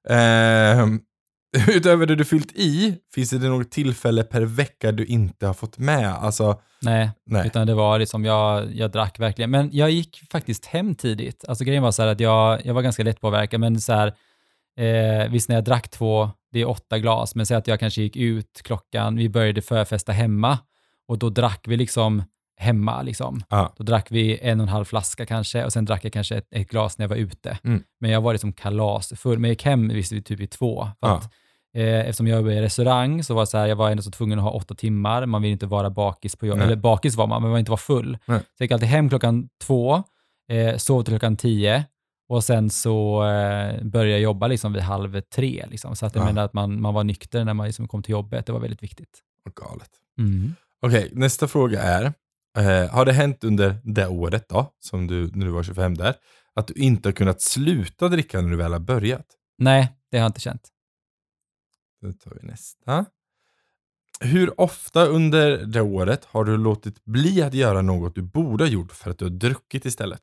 [0.09, 0.99] Ehm,
[1.67, 5.77] utöver det du fyllt i, finns det något tillfälle per vecka du inte har fått
[5.77, 6.13] med?
[6.13, 7.47] Alltså, Nej, nej.
[7.47, 9.51] utan det var liksom, jag, jag drack verkligen.
[9.51, 11.45] Men jag gick faktiskt hem tidigt.
[11.47, 14.07] Alltså grejen var så här att jag, jag var ganska lättpåverkad, men så här,
[14.79, 18.01] eh, visst när jag drack två, det är åtta glas, men säg att jag kanske
[18.01, 20.59] gick ut klockan, vi började förfesta hemma
[21.07, 22.23] och då drack vi liksom
[22.57, 23.01] hemma.
[23.01, 23.41] Liksom.
[23.49, 23.73] Ja.
[23.77, 26.47] Då drack vi en och en halv flaska kanske och sen drack jag kanske ett,
[26.51, 27.57] ett glas när jag var ute.
[27.63, 27.83] Mm.
[27.99, 29.39] Men jag var liksom kalasfull.
[29.39, 30.83] Men jag gick hem visst, vid typ vid två.
[30.99, 31.15] För Ja.
[31.17, 31.23] att,
[31.75, 34.39] eh, eftersom jag jobbade i restaurang så var så här, jag var ändå så tvungen
[34.39, 35.25] att ha åtta timmar.
[35.25, 36.63] Man vill inte vara bakis på jobbet.
[36.63, 38.17] Eller bakis var man, men man vill inte vara full.
[38.25, 38.39] Nej.
[38.39, 40.03] Så jag gick alltid hem klockan två,
[40.51, 41.85] eh, sov till klockan tio
[42.29, 45.65] och sen så eh, började jag jobba liksom vid halv tre.
[45.69, 45.95] Liksom.
[45.95, 46.25] Så att jag Ja.
[46.25, 48.45] menar att man, man var nykter när man liksom kom till jobbet.
[48.45, 49.19] Det var väldigt viktigt.
[49.55, 49.89] Galet.
[50.19, 50.55] Mm.
[50.81, 52.13] Okej, nästa fråga är.
[52.57, 56.15] Eh, har det hänt under det året då, som du, när du var 25 där,
[56.53, 59.25] att du inte har kunnat sluta dricka när du väl har börjat?
[59.57, 60.69] Nej, det har jag inte känt.
[62.01, 63.05] Då tar vi nästa.
[64.19, 68.69] Hur ofta under det året har du låtit bli att göra något du borde ha
[68.69, 70.21] gjort för att du har druckit istället?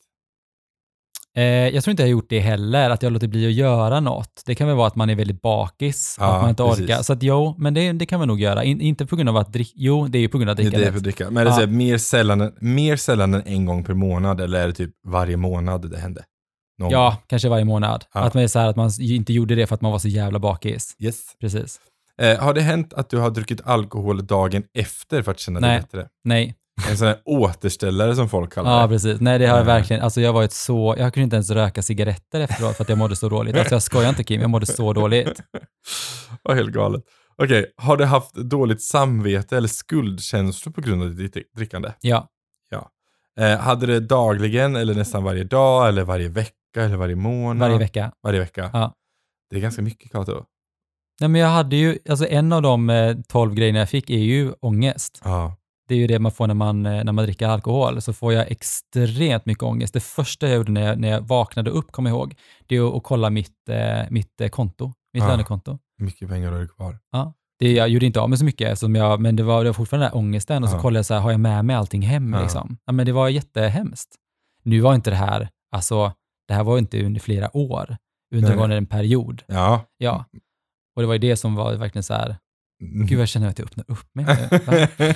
[1.37, 4.01] Eh, jag tror inte jag har gjort det heller, att jag låter bli att göra
[4.01, 4.43] något.
[4.47, 6.85] Det kan väl vara att man är väldigt bakis, Ja, att man inte precis.
[6.85, 7.03] orkar.
[7.03, 8.65] Så att jo, men det, det kan man nog göra.
[8.65, 10.63] In, inte på grund av att dricka, jo, det är ju på grund av Det
[10.63, 10.93] är det drickandet.
[10.93, 11.31] för att dricka.
[11.31, 11.55] Men är det Ja.
[11.55, 14.91] så här, mer, sällan, mer sällan än en gång per månad eller är det typ
[15.07, 16.25] varje månad det hände?
[16.79, 16.91] Någon?
[16.91, 18.05] Ja, kanske varje månad.
[18.15, 18.21] Ja.
[18.21, 20.09] Att man är så här att man inte gjorde det för att man var så
[20.09, 20.97] jävla bakis.
[20.99, 21.21] Yes.
[21.41, 21.81] Precis.
[22.23, 25.71] Eh, har det hänt att du har druckit alkohol dagen efter för att känna dig
[25.71, 25.81] Nej.
[25.81, 26.09] bättre?
[26.25, 26.55] Nej.
[26.91, 28.89] En sån här återställare som folk kallar Ja, det.
[28.89, 29.21] precis.
[29.21, 29.75] Nej, det har jag Nej.
[29.75, 30.03] verkligen.
[30.03, 33.17] Alltså jag varit så, jag kunde inte ens röka cigaretter efteråt för att jag mådde
[33.17, 33.57] så dåligt.
[33.57, 35.41] Alltså jag skojar inte Kim, jag mådde så dåligt.
[36.43, 37.03] Vad helt galet.
[37.43, 41.93] Okej, har du haft dåligt samvete eller skuldkänslor på grund av ditt drickande?
[42.01, 42.29] Ja,
[43.41, 47.69] Eh, hade det dagligen eller nästan varje dag eller varje vecka eller varje månad?
[47.69, 48.13] varje vecka.
[48.23, 48.71] Varje vecka.
[48.73, 48.95] Ja.
[49.51, 50.45] Det är ganska mycket Kato.
[51.21, 54.19] Nej, men jag hade ju, alltså en av de eh, tolv grejerna jag fick är
[54.19, 55.21] ju ångest.
[55.25, 55.57] Ja.
[55.89, 58.01] Det är ju det man får när man, eh, när man dricker alkohol.
[58.03, 59.95] Så får jag extremt mycket ångest.
[59.95, 62.35] Det första jag gjorde när jag, när jag vaknade upp, jag ihåg,
[62.67, 65.29] det är att, kolla mitt, eh, mitt eh, konto, mitt Ja.
[65.29, 65.79] lönekonto.
[65.99, 66.99] Hur mycket pengar har du kvar?
[67.59, 70.07] Det, jag gjorde inte av med så mycket, jag, men det var, det var fortfarande
[70.07, 70.81] den här ångesten och så Ja.
[70.81, 72.33] kollade jag så här, har jag med mig allting hem?
[72.33, 72.43] Ja.
[72.43, 72.79] Liksom?
[72.85, 74.15] Ja, men det var jättehemskt.
[74.63, 76.13] Nu var inte det här, alltså,
[76.49, 77.97] det här var inte under flera år,
[78.35, 78.77] under Nej, var nej.
[78.79, 79.43] en period.
[79.47, 79.81] Ja.
[79.99, 80.25] Ja.
[80.97, 82.37] Och det var ju det som var verkligen så här.
[82.81, 84.25] Gud jag känner att jag öppnar upp mig.
[84.25, 85.15] nu.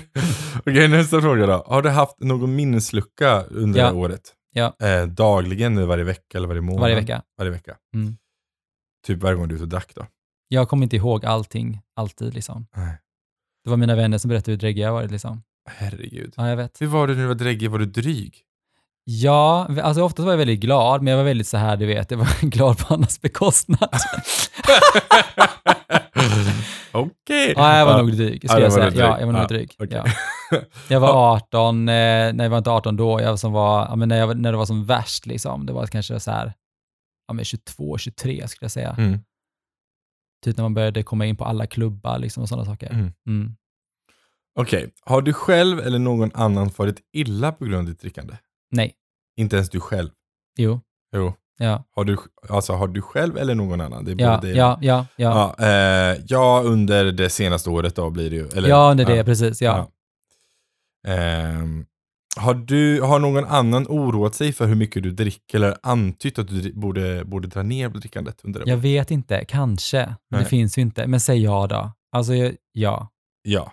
[0.66, 1.64] Okej, nästa fråga då.
[1.66, 3.92] Har du haft någon minneslucka under Ja.
[3.92, 4.34] året?
[4.52, 4.76] Ja.
[4.86, 6.80] Eh, dagligen, eller varje vecka eller varje månad?
[6.80, 7.22] Varje vecka.
[7.38, 7.76] Varje vecka.
[7.94, 8.16] Mm.
[9.06, 10.06] Typ varje gång du är ute och drack då?
[10.48, 12.66] Jag kommer inte ihåg allting, alltid liksom.
[12.76, 12.98] Nej.
[13.64, 15.42] Det var mina vänner som berättade hur dräggig jag varit liksom.
[15.70, 16.34] Herregud.
[16.36, 16.80] Ja, jag vet.
[16.80, 17.70] Hur var det när du var dräggig?
[17.70, 18.34] Var du dryg?
[19.04, 22.10] Ja, alltså oftast var jag väldigt glad, men jag var väldigt så här, du vet,
[22.10, 23.90] jag var glad på andras bekostnad.
[27.00, 27.52] Okej.
[27.56, 29.06] Ja, jag var nog dryg, Ja, skulle det jag var säga.
[29.06, 29.74] Ja, jag var nog Ja, dryg.
[29.78, 30.02] okej.
[30.04, 30.12] Ja.
[30.88, 34.08] Jag var 18, eh, nej jag var inte 18 då, jag som var, ja, men
[34.08, 36.52] när, jag, när det var som värst liksom, det var kanske så här,
[37.26, 38.94] ja men 22, 23 skulle jag säga.
[38.98, 39.18] Mm.
[40.44, 42.90] Typ när man började komma in på alla klubbar liksom och sådana saker.
[42.90, 43.12] Mm.
[43.26, 43.56] Mm.
[44.60, 48.36] Okej, har du själv eller någon annan farit illa på grund av ditt drickande?
[48.70, 48.94] Nej,
[49.36, 50.10] Inte ens du själv?
[50.58, 50.80] jo,
[51.12, 51.32] Jo.
[51.58, 52.16] Ja, Har du,
[52.48, 54.04] alltså, har du själv eller någon annan?
[54.04, 55.54] Det är ja, både ja, ja, ja.
[55.58, 58.48] Ja, eh, ja, under det senaste året då blir det ju.
[58.48, 59.90] Eller, Ja, det är det, precis, ja.
[61.06, 61.86] Ehm,
[62.36, 66.48] har, du, har någon annan oroat sig för hur mycket du dricker eller antytt att
[66.48, 70.14] du borde, borde dra ner på drickandet under det Jag vet inte, kanske.
[70.30, 70.42] Nej.
[70.42, 71.06] det finns ju inte.
[71.06, 71.92] Men säg ja då.
[72.12, 72.32] Alltså,
[72.72, 73.08] ja.
[73.42, 73.72] Ja.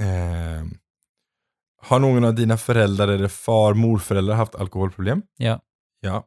[0.00, 0.70] Ehm,
[1.82, 5.22] har någon av dina föräldrar eller far, morföräldrar haft alkoholproblem?
[5.36, 5.60] Ja.
[6.00, 6.24] Ja.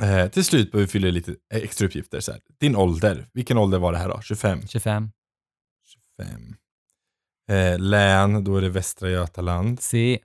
[0.00, 2.20] Eh, till slut behöver vi fylla i lite extra uppgifter.
[2.20, 2.40] Så här.
[2.60, 4.20] Din ålder, vilken ålder var det här då?
[4.20, 4.66] 25?
[4.68, 5.10] 25.
[6.18, 6.54] 25.
[7.48, 9.80] Eh, län, då är det Västra Götaland.
[9.80, 10.18] C.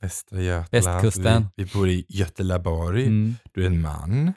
[0.00, 1.02] Västra Götaland.
[1.02, 1.46] Västkusten.
[1.56, 3.06] Vi, vi bor i Göteborg.
[3.06, 3.34] Mm.
[3.52, 4.32] Du är en man.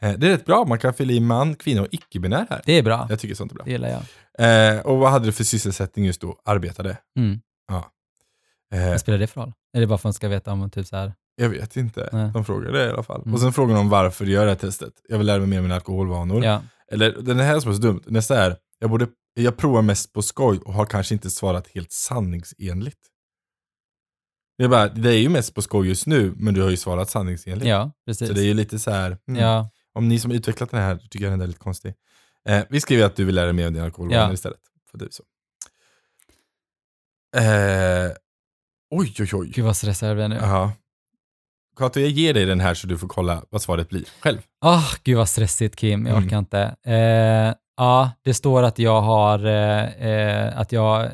[0.00, 2.62] Eh, det är rätt bra, man kan fylla i man, kvinna och icke-binär här.
[2.64, 3.06] Det är bra.
[3.10, 3.64] Jag tycker sånt är bra.
[3.64, 4.76] Det gillar jag.
[4.76, 6.40] Eh, och vad hade du för sysselsättning just då?
[6.44, 6.98] Arbetade?
[7.18, 7.40] Mm.
[8.74, 9.52] Eh, Vad spelar det för roll?
[9.72, 11.12] Är det bara för att man ska veta om typ så här?
[11.38, 12.08] Jag vet inte.
[12.12, 12.30] Nej.
[12.34, 13.22] De frågade i alla fall.
[13.22, 13.34] Mm.
[13.34, 14.92] Och sen frågan om varför du gör det här testet.
[15.08, 16.44] Jag vill lära mig mer om mina alkoholvanor.
[16.44, 16.62] Ja.
[16.92, 18.00] Eller den här som är så dumt.
[18.06, 21.92] Nästa är, jag, borde, jag provar mest på skoj och har kanske inte svarat helt
[21.92, 22.98] sanningsenligt.
[24.58, 26.76] Det är, bara, det är ju mest på skoj just nu, men du har ju
[26.76, 27.66] svarat sanningsenligt.
[27.68, 28.28] ja, precis.
[28.28, 30.80] Så det är ju lite så här, mm, Ja, om ni som har utvecklat den
[30.80, 31.94] här tycker jag den är lite konstig.
[32.48, 34.32] Eh, vi skriver att du vill lära dig mer om dina alkoholvanor Ja.
[34.32, 34.60] istället.
[34.90, 35.22] För det så.
[37.36, 38.12] Eh,
[38.90, 39.50] oj, oj, oj.
[39.54, 40.36] gud vad stressad jag blir nu.
[40.36, 40.72] Jaha.
[41.78, 44.38] Kato, jag ger dig den här så du får kolla vad svaret blir själv.
[44.64, 46.26] Ah, gud vad stressigt Kim, jag Mm.
[46.26, 46.76] orkar inte.
[46.86, 51.10] Eh, ja, det står att jag har, eh, eh, att jag,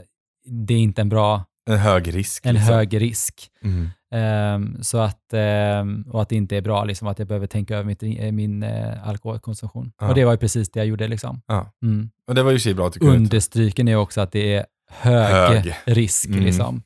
[0.47, 2.47] det är inte en bra, En hög risk.
[2.47, 2.75] en liksom.
[2.75, 3.49] hög risk.
[3.65, 3.91] Mm.
[4.15, 7.75] Ehm, så att, ehm, och att det inte är bra, liksom, att jag behöver tänka
[7.75, 9.93] över mitt, eh, min eh, alkoholkonsumtion.
[10.01, 10.09] Ja.
[10.09, 11.09] Och det var ju precis det jag gjorde.
[11.09, 11.43] Liksom.
[11.47, 11.71] Ja.
[11.83, 12.11] Mm.
[12.29, 13.17] Och det var ju sig bra att du kunde.
[13.17, 15.75] Understryken är också att det är hög, Hög.
[15.85, 16.83] risk Mm, liksom.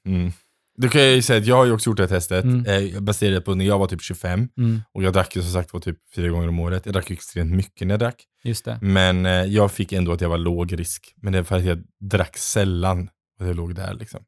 [0.81, 2.95] Då kan jag ju säga att jag har ju också gjort det här testet, Mm.
[2.95, 4.49] eh, baserat på när jag var typ 25.
[4.59, 6.83] Mm, Och jag drack ju som sagt var typ fyra gånger om året.
[6.87, 8.25] Jag drack extremt mycket när jag drack.
[8.45, 8.79] just det.
[8.83, 11.15] Men eh, jag fick ändå att jag var låg risk.
[11.23, 13.09] Men det är för att jag drack sällan
[13.41, 14.21] och jag låg där liksom.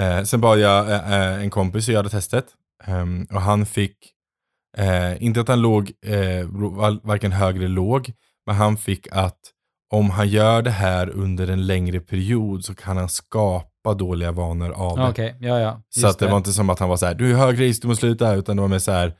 [0.00, 2.46] Eh, sen bad jag eh, eh, en kompis att göra testet.
[2.84, 3.96] Ehm, och han fick,
[4.76, 6.46] eh, inte att han låg eh,
[7.02, 8.12] varken hög eller låg,
[8.46, 9.38] men han fick att
[9.92, 14.70] om han gör det här under en längre period så kan han skapa dåliga vanor
[14.70, 15.08] av det.
[15.08, 15.82] Okej, ja ja.
[15.88, 17.82] Så att det, var inte som att han var så här, du är hög risk,
[17.82, 19.14] du måste sluta, utan det var mer så här,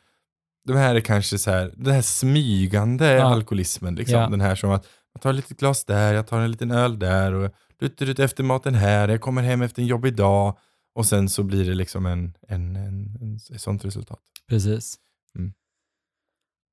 [0.66, 3.24] de här är kanske så här, den här smygande Ja.
[3.24, 4.30] alkoholismen, liksom.
[4.30, 6.98] Den här som att, jag tar ett litet glas där, jag tar en liten öl
[6.98, 10.56] där, och dutter ut efter maten här, jag kommer hem efter en jobbig dag,
[10.94, 14.18] och sen så blir det liksom en, en, en, en, ett sånt resultat.
[14.48, 14.96] Precis.
[15.38, 15.52] Mm.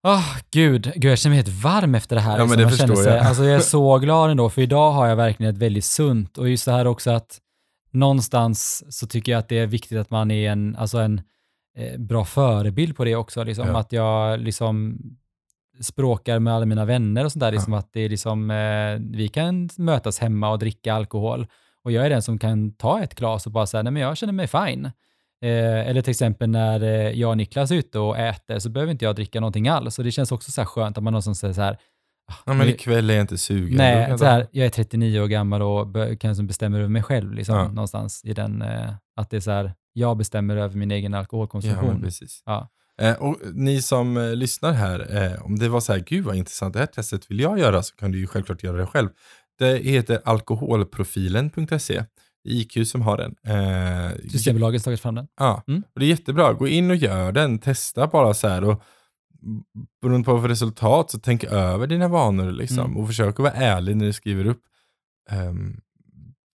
[0.08, 0.92] Åh, gud.
[0.96, 2.38] gud, jag känner mig helt varm efter det här.
[2.38, 2.72] Ja, men liksom.
[2.72, 3.26] det känner förstår jag.
[3.26, 6.50] Alltså, jag är så glad ändå, för idag har jag verkligen ett väldigt sunt, och
[6.50, 7.40] just det här också att
[7.92, 11.22] någonstans så tycker jag att det är viktigt att man är en, alltså en
[11.78, 13.44] eh, bra förebild på det också.
[13.44, 13.68] Liksom.
[13.68, 13.80] Ja.
[13.80, 15.00] Att jag liksom
[15.82, 17.52] språkar med alla mina vänner och sånt där.
[17.52, 21.48] Liksom att det är liksom, eh, vi kan mötas hemma och dricka alkohol.
[21.84, 24.18] Och jag är den som kan ta ett glas och bara säga, nej men jag
[24.18, 24.86] känner mig fine.
[25.42, 28.92] Eh, eller till exempel när eh, jag och Niklas är ute och äter så behöver
[28.92, 29.98] inte jag dricka någonting alls.
[30.00, 31.78] Och det känns också så här skönt att man någonstans säger så här,
[32.46, 33.78] Ja, men ikväll är jag inte sugen.
[33.78, 36.90] Nej, jag så här, jag är 39 år gammal och be- kan som bestämmer över
[36.90, 37.34] mig själv.
[37.34, 37.68] Liksom, Ja.
[37.68, 41.20] Någonstans i den, eh, att det är så här, jag bestämmer över min egen Ja,
[41.20, 41.88] alkoholkonsumtion.
[41.88, 42.42] men precis.
[42.46, 42.70] Ja.
[43.02, 46.36] Eh, och ni som eh, lyssnar här, eh, om det var så här, gud vad
[46.36, 49.10] intressant, det här testet vill jag göra, så kan du ju självklart göra det själv.
[49.60, 52.04] Det heter alkoholprofilen.se.
[52.50, 53.36] IQ som har den.
[53.48, 55.28] Eh, Systembolaget har tagit fram den.
[55.40, 55.84] Ja, Mm.
[55.94, 56.54] och det är jättebra.
[56.54, 57.60] Gå in och gör den.
[57.60, 58.82] Testa bara så här och
[60.02, 62.98] beroende på för resultat så tänk över dina vanor liksom Mm.
[62.98, 64.62] och försök att vara ärlig när du skriver upp.
[65.30, 65.82] Ehm,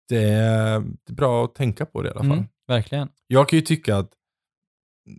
[0.08, 2.32] det, är, det är bra att tänka på det i alla fall.
[2.32, 3.08] Mm, verkligen.
[3.26, 4.10] Jag kan ju tycka att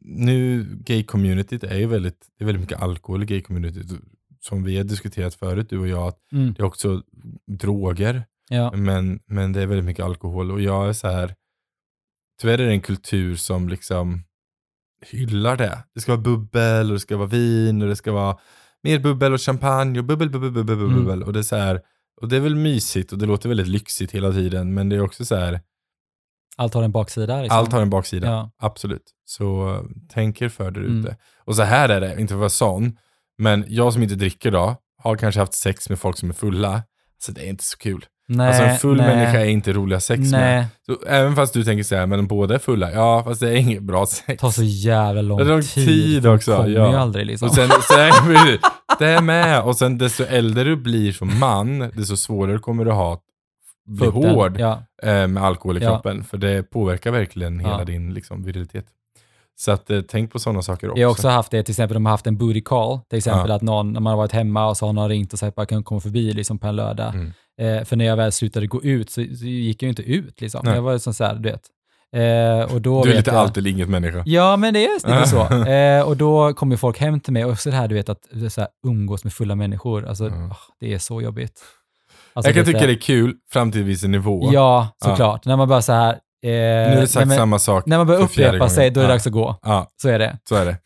[0.02, 4.00] nu gay-communityt är ju väldigt, det är väldigt mycket alkohol i gay-communityt.
[4.40, 6.54] Som vi har diskuterat förut, du och jag, att Mm.
[6.54, 7.04] det är också
[7.48, 8.24] droger.
[8.50, 8.72] Ja.
[8.76, 11.36] Men, men det är väldigt mycket alkohol och jag är så här.
[12.42, 14.24] Tyvärr är det en kultur som liksom
[15.10, 15.84] hyllar det.
[15.96, 18.38] Det ska vara bubbel och det ska vara vin och det ska vara
[18.84, 20.94] mer bubbel och champagne och bubbel, bubbel, bubbel, bubbel.
[20.94, 21.06] Mm.
[21.06, 21.24] bubbel.
[21.24, 21.82] Och det är så här,
[22.22, 24.74] och det är väl mysigt och det låter väldigt lyxigt hela tiden.
[24.74, 25.62] Men det är också så här,
[26.56, 27.42] Allt har en baksida.
[27.42, 27.60] Liksom.
[27.60, 28.28] allt har en baksida.
[28.28, 28.52] Ja.
[28.58, 29.12] Absolut.
[29.26, 29.78] Så
[30.10, 31.08] tänk er för där ute.
[31.08, 31.16] Mm.
[31.38, 32.98] Och så här är det, inte för att vara sån,
[33.38, 36.84] men jag som inte dricker då, har kanske haft sex med folk som är fulla.
[37.18, 38.06] Så det är inte så kul.
[38.38, 40.32] Nej, alltså en full nej, människa är inte rolig att ha sex med.
[40.32, 43.50] Nej, Så även fast du tänker så här, men båda är fulla, ja fast det
[43.50, 44.26] är inget bra sex.
[44.28, 45.88] det tar så jävla lång, Det tar lång tid.
[45.88, 46.92] tid de också, kommer ja.
[46.92, 47.48] ju aldrig liksom.
[47.48, 48.12] Och sen, sen
[49.00, 52.92] det är med, och sen desto äldre du blir som man, desto svårare kommer du
[52.92, 53.20] ha
[53.88, 54.14] bli den.
[54.36, 54.84] hård Ja.
[55.04, 55.90] eh, med alkohol i Ja.
[55.90, 56.24] kroppen.
[56.24, 57.86] För det påverkar verkligen hela Ja.
[57.86, 58.86] din liksom, virilitet.
[59.56, 61.00] Så att, eh, tänk på sådana saker också.
[61.02, 63.52] Jag har också haft det, till exempel de har haft en booty call, till exempel
[63.52, 65.68] att någon, när man har varit hemma och så har någon ringt och sagt att
[65.68, 67.14] kan komma förbi liksom på en lördag.
[67.14, 67.34] Mm.
[67.62, 70.42] Eh, för när jag väl slutade gå ut så, så gick jag ju inte ut
[70.42, 70.62] liksom.
[70.66, 70.76] Nej.
[70.76, 71.62] Jag var som så här, du vet.
[72.16, 74.24] Eh, och då Du är lite jag, allt eller inget människa.
[74.26, 75.44] Ja, men det är lite så.
[75.70, 78.20] Eh, och då kommer folk hem till mig och så det här du vet att
[78.50, 80.46] så här, umgås med fulla människor, alltså Mm.
[80.52, 81.62] åh, det är så jobbigt.
[82.34, 84.50] Alltså, jag kan tycka det är kul fram till viss nivå.
[84.54, 85.46] Ja, såklart.
[85.46, 86.14] När man bara så här...
[86.14, 89.00] Eh, Nu är det sagt när, man, samma sak när man börjar upprepa sig, då
[89.00, 89.14] är det Ja.
[89.14, 89.60] dags att gå.
[89.62, 90.38] Ja, Så är det.
[90.50, 90.78] så är det.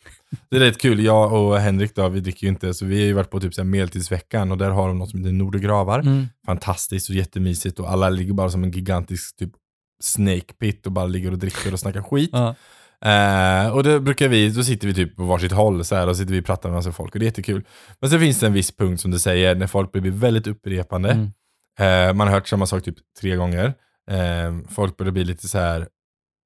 [0.49, 1.03] Det är rätt kul.
[1.03, 3.53] Jag och Henrik då, vi dricker ju inte, så vi har ju varit på typ
[3.53, 5.99] så här medeltidsveckan och där har de något som heter Nordergravar.
[5.99, 6.27] Mm.
[6.45, 9.51] Fantastiskt och jättemysigt och alla ligger bara som en gigantisk typ
[10.03, 12.29] snake pit och bara ligger och dricker och snackar skit.
[12.33, 12.55] Ja.
[13.05, 16.17] Eh, och då brukar vi, då sitter vi typ på varsitt håll så här, och
[16.17, 17.63] sitter vi och pratar med massa folk och det är jättekul.
[17.99, 21.09] Men sen finns det en viss punkt som du säger, när folk blir väldigt upprepande.
[21.09, 21.31] Mm.
[21.79, 23.73] Eh, man har hört samma sak typ tre gånger.
[24.11, 25.87] Eh, folk börjar bli lite så här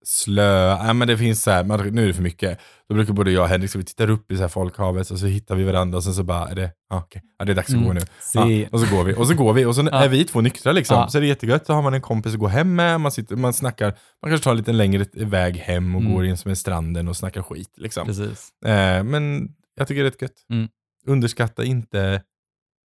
[0.06, 2.60] slö, ja men det finns så här, man, nu är det för mycket.
[2.90, 5.20] Då brukar både jag och Henrik, så vi tittar upp i så här folkhavet och
[5.20, 7.56] så hittar vi varandra och sen så bara, är det, ja okej, ja, det är
[7.56, 7.86] dags att Mm.
[7.88, 8.00] gå nu.
[8.34, 10.72] Ja, och så går vi, och så går vi, och så är vi två nyktra
[10.72, 11.10] liksom.
[11.10, 13.36] Så är det jättegött, så har man en kompis att gå hem med, man, sitter,
[13.36, 13.86] man snackar,
[14.22, 16.14] man kanske tar en lite längre väg hem och Mm.
[16.14, 18.06] går in som en stranden och snackar skit liksom.
[18.08, 18.50] Precis.
[18.66, 20.46] Eh, men jag tycker det är rätt gött.
[20.50, 20.68] Mm.
[21.08, 22.22] Underskatta inte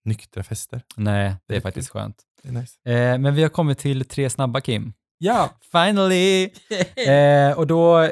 [0.05, 0.83] nyktra fester.
[0.97, 2.17] Nej, det är faktiskt skönt.
[2.43, 2.91] Det är nice.
[2.91, 4.93] Eh, men vi har kommit till tre snabba, Kim.
[5.25, 5.51] Ja!
[5.73, 6.43] Finally!
[7.07, 8.09] eh, och då,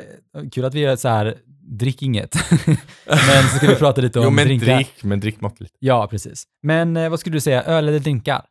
[0.53, 1.35] kul att vi gör så här,
[1.79, 2.35] drick inget.
[3.07, 4.75] men så ska vi prata lite om Jo men drinkar.
[4.77, 5.75] drick, men drick måttligt.
[5.79, 6.44] Ja, precis.
[6.62, 8.42] Men eh, vad skulle du säga, öl eller drinkar?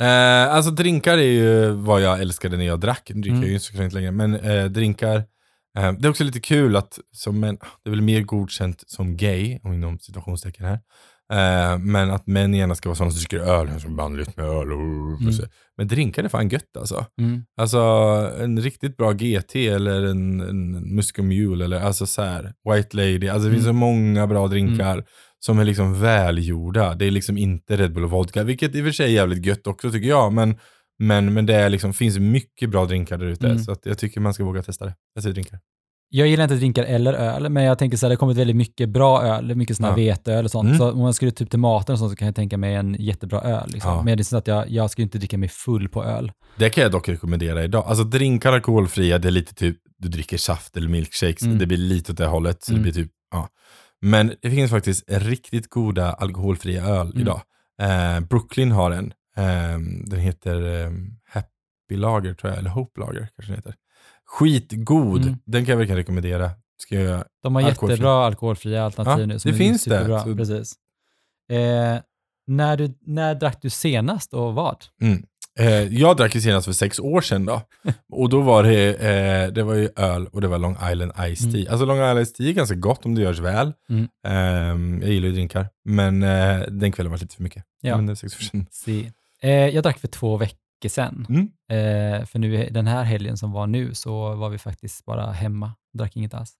[0.00, 3.10] Eh, alltså drinkar är ju vad jag älskade när jag drack.
[3.14, 3.42] Nu dricker Mm.
[3.42, 5.16] jag ju såklart inte längre, men eh, drinkar.
[5.78, 9.16] Eh, det är också lite kul att, som en, det är väl mer godkänt som
[9.16, 10.80] gay, om inom situationstecken här.
[11.32, 14.72] Eh, men att män gärna ska vara sådana som dricker öl, som manligt med öl.
[14.72, 14.80] Och,
[15.20, 15.34] Mm.
[15.76, 17.06] Men drinkar är fan gött alltså.
[17.20, 17.42] Mm.
[17.60, 17.78] Alltså
[18.40, 23.28] en riktigt bra GT eller en, en Musco Mule eller alltså så här, White Lady.
[23.28, 23.80] Alltså det finns så Mm.
[23.80, 25.04] många bra drinkar
[25.38, 26.94] som är liksom välgjorda.
[26.94, 29.46] Det är liksom inte Red Bull och vodka, vilket i och för sig är jävligt
[29.46, 30.32] gött också tycker jag.
[30.32, 30.56] Men,
[30.98, 33.46] men, men det är liksom, finns mycket bra drinkar där ute.
[33.46, 33.58] Mm.
[33.58, 34.94] Så att jag tycker man ska våga testa det.
[35.14, 35.58] Jag säger drinkar.
[36.12, 38.56] Jag gillar inte drinkar eller öl, men jag tänker så här, det har kommit väldigt
[38.56, 40.12] mycket bra öl, mycket sådana här Ja.
[40.12, 40.66] veteöl och sånt.
[40.66, 40.78] Mm.
[40.78, 42.96] Så om man skulle typ till maten och sånt så kan jag tänka mig en
[42.98, 43.70] jättebra öl.
[43.72, 43.90] Liksom.
[43.90, 44.02] Ja.
[44.02, 46.32] Men det är så att jag, jag skulle inte dricka mig full på öl.
[46.56, 47.84] Det kan jag dock rekommendera idag.
[47.86, 51.42] Alltså drinkar alkoholfria, det är lite typ, du dricker saft eller milkshakes.
[51.42, 51.58] Mm.
[51.58, 52.62] Det blir lite åt det hållet.
[52.62, 52.82] Så Mm.
[52.84, 53.48] det blir typ, ja.
[54.02, 57.20] Men det finns faktiskt riktigt goda alkoholfria öl Mm.
[57.20, 57.40] idag.
[57.82, 59.12] Eh, Brooklyn har en.
[59.36, 60.90] Eh, den heter eh,
[61.32, 63.74] Happy Lager tror jag, eller Hope Lager kanske den heter.
[64.30, 65.22] Skitgod.
[65.22, 65.36] Mm.
[65.46, 66.50] Den kan jag verkligen rekommendera.
[66.78, 67.90] Ska jag, De har Alkoholfria.
[67.94, 69.38] jättebra alkoholfria alternativ Ja, nu.
[69.38, 70.22] som det finns det.
[70.24, 70.74] Så- Precis.
[71.52, 72.00] Eh,
[72.46, 74.76] när, du, när drack du senast och vad?
[75.02, 75.22] Mm.
[75.58, 75.68] Eh,
[76.00, 77.62] jag drack ju senast för sex år sedan då.
[78.12, 81.40] Och då var det, eh, det var ju öl och det var Long Island Ice
[81.40, 81.60] Tea.
[81.60, 81.66] Mm.
[81.70, 83.72] Alltså Long Island Ice Tea är ganska gott om det görs väl.
[83.88, 84.08] Mm.
[84.26, 85.68] Eh, jag gillar ju drinkar.
[85.84, 87.64] Men eh, den kvällen var lite för mycket.
[87.80, 87.96] Ja.
[87.96, 88.66] Men det är sex år sedan.
[88.70, 89.10] Se.
[89.42, 90.56] Eh, jag drack för två veckor
[90.88, 91.26] sedan.
[91.28, 91.40] Mm.
[92.20, 95.72] Eh, för nu den här helgen som var nu så var vi faktiskt bara hemma.
[95.98, 96.52] Drack inget alls.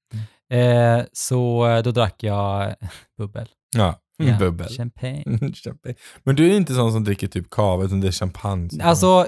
[0.52, 2.74] Eh, så eh, då drack jag
[3.18, 3.48] bubbel.
[3.76, 4.68] Ja, Ja, bubbel.
[4.68, 5.24] Champagne.
[5.54, 5.94] Champagne.
[6.22, 8.70] Men du är inte sån som dricker typ kava utan det är champagne.
[8.70, 9.26] som- Alltså,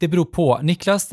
[0.00, 0.58] det beror på.
[0.62, 1.08] Niklas,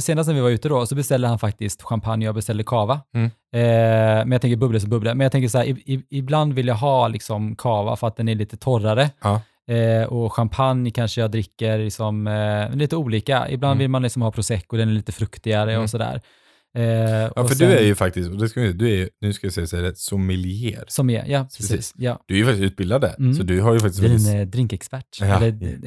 [0.00, 3.00] senast när vi var ute då, så beställde han faktiskt champagne och jag beställde kava.
[3.14, 3.26] Mm.
[3.26, 5.14] Eh, men jag tänker bubblor så bubblor.
[5.14, 8.16] Men jag tänker så här, i, i, ibland vill jag ha liksom kava för att
[8.16, 9.10] den är lite torrare.
[9.22, 9.40] Ja.
[9.68, 13.48] Eh, och champagne kanske jag dricker liksom, eh, lite olika.
[13.50, 13.78] Ibland Mm.
[13.78, 15.82] vill man liksom ha prosecco, den är lite fruktigare Mm.
[15.82, 16.20] och sådär.
[16.76, 16.82] Eh,
[17.36, 19.54] Ja, för sen- du är ju faktiskt, det ska vi, du är, nu ska jag
[19.54, 20.84] säga så här, ett sommelier.
[20.88, 21.68] Som är, ja precis.
[21.70, 21.92] Precis.
[21.96, 22.22] Ja.
[22.26, 23.34] Du är ju faktiskt utbildad där, Mm.
[23.34, 25.26] så du har ju faktiskt Vi är en eh, drinkexpert, Ja.
[25.26, 25.46] eller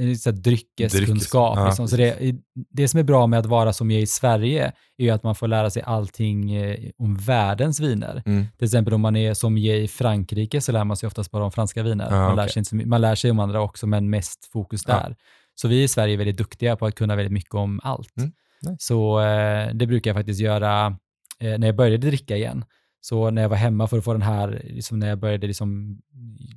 [0.09, 1.57] eh, så dryckeskunskap.
[1.57, 1.87] Dryckes- ja, liksom.
[1.87, 2.35] så det,
[2.69, 5.35] det som är bra med att vara som jag i Sverige är ju att man
[5.35, 8.23] får lära sig allting eh, om världens viner.
[8.25, 8.45] Mm.
[8.57, 11.43] Till exempel om man är som jag i Frankrike så lär man sig oftast bara
[11.43, 12.05] om franska viner.
[12.11, 12.63] Ja, man, lär okej.
[12.63, 14.93] sig inte man lär sig om andra också, men mest fokus Ja.
[14.93, 15.15] där.
[15.55, 18.17] Så vi i Sverige är väldigt duktiga på att kunna väldigt mycket om allt.
[18.17, 18.31] Mm,
[18.79, 20.97] Så eh, det brukar jag faktiskt göra
[21.39, 22.65] eh, när jag började dricka igen.
[23.01, 25.99] Så när jag var hemma för att få den här, liksom när jag började liksom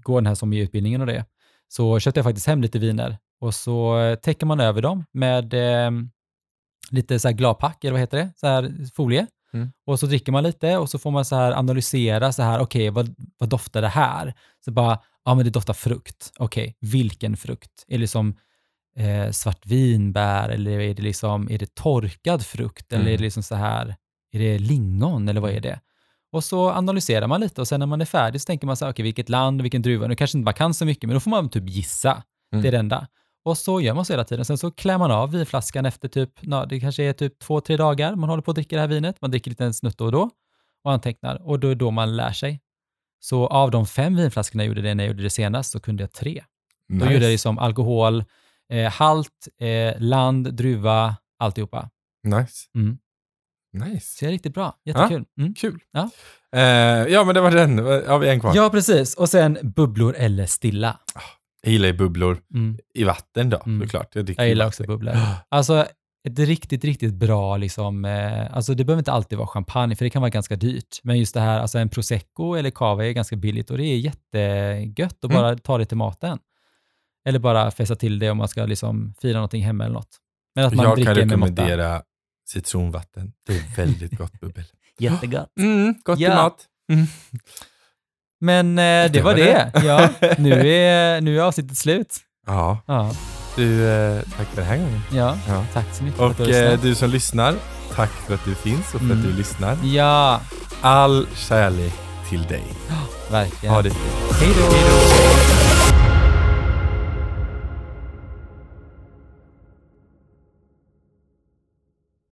[0.03, 1.25] gå den här sommelierutbildningen och det,
[1.69, 5.55] så köpte jag faktiskt hem lite viner och så eh, täcker man över dem med
[5.55, 5.91] eh,
[6.91, 9.27] lite så här gladpack, eller vad heter det, så här folie.
[9.53, 9.73] Mm.
[9.87, 12.91] Och så dricker man lite och så får man så här analysera så här, okej,
[12.91, 14.35] vad, vad doftar det här?
[14.65, 16.33] Så bara, ja men det doftar frukt.
[16.39, 17.85] Okej, vilken frukt?
[17.89, 18.37] Är det liksom
[18.97, 23.15] eh, svartvinbär eller är det liksom, är det torkad frukt eller Mm.
[23.15, 23.97] är det liksom så här,
[24.33, 25.81] är det lingon eller vad är det?
[26.33, 28.85] Och så analyserar man lite och sen när man är färdig så tänker man så
[28.85, 30.07] här, okej, vilket land, vilken druva?
[30.07, 32.23] Nu kanske inte man kan så mycket, men då får man typ gissa.
[32.53, 32.63] Mm.
[32.63, 33.07] Det är det enda.
[33.45, 34.45] Och så gör man så hela tiden.
[34.45, 37.77] Sen så klär man av vinflaskan efter typ, ja, det kanske är typ två, tre
[37.77, 39.17] dagar man håller på att dricka det här vinet.
[39.21, 40.31] Man dricker lite en snutt då och då
[40.85, 41.43] och antecknar.
[41.49, 42.61] Och då är då man lär sig.
[43.21, 46.03] Så av de fem vinflaskorna jag gjorde det när jag gjorde det senast så kunde
[46.03, 46.45] jag tre.
[46.89, 47.13] Då Nice.
[47.13, 48.25] gjorde jag liksom alkohol,
[48.73, 51.91] eh, halt, eh, land, druva, alltihopa.
[52.27, 52.67] Nice.
[52.77, 52.99] Mm.
[53.73, 54.07] Nice.
[54.19, 54.77] Så det är riktigt bra.
[54.85, 55.25] Jättekul.
[55.41, 55.55] Mm.
[55.55, 55.81] Kul.
[55.93, 56.11] Ja.
[56.57, 56.63] Eh,
[57.13, 57.79] ja, men det var den.
[57.79, 58.53] Har vi en kvar?
[58.57, 59.15] Ja, precis.
[59.15, 60.99] Och sen bubblor eller stilla.
[61.63, 62.79] Jag gillar ju bubblor Mm.
[62.95, 63.81] i vatten då, Mm.
[63.81, 64.15] såklart.
[64.15, 65.15] Jag, Jag gillar också bubblor.
[65.49, 65.87] Alltså,
[66.29, 70.11] ett riktigt, riktigt bra, liksom, eh, alltså det behöver inte alltid vara champagne, för det
[70.11, 71.01] kan vara ganska dyrt.
[71.03, 73.97] Men just det här, alltså en prosecco eller cava är ganska billigt och det är
[73.97, 75.37] jättegött att Mm.
[75.43, 76.39] bara ta det till maten.
[77.29, 80.17] Eller bara fästa till det om man ska liksom fira någonting hemma eller något.
[80.55, 81.51] Men att man Jag kan dricker med måtta.
[81.53, 82.03] rekommendera
[82.49, 83.33] citronvatten.
[83.47, 84.65] Det är väldigt gott bubbel.
[84.99, 85.49] Jättegott.
[85.61, 86.35] Mm, gott Ja.
[86.35, 86.67] mat.
[86.93, 87.07] Mm.
[88.41, 89.71] Men eh, det, var det.
[89.75, 89.85] det.
[89.85, 90.09] Ja,
[90.39, 92.17] nu är, nu är avsnittet slut.
[92.47, 93.13] Ja, Ja,
[93.57, 95.01] du, eh, tack för den här gången.
[95.13, 95.39] ja.
[95.49, 95.65] Ja.
[95.73, 97.55] tack så mycket för att Och du har eh, du som lyssnar,
[97.95, 99.19] tack för att du finns och för Mm.
[99.19, 99.77] att du lyssnar.
[99.85, 100.41] Ja,
[100.81, 101.93] All kärlek
[102.29, 102.65] till dig.
[103.31, 103.75] verkligen.
[103.75, 104.33] Ha det fint.
[104.41, 105.72] Hej då!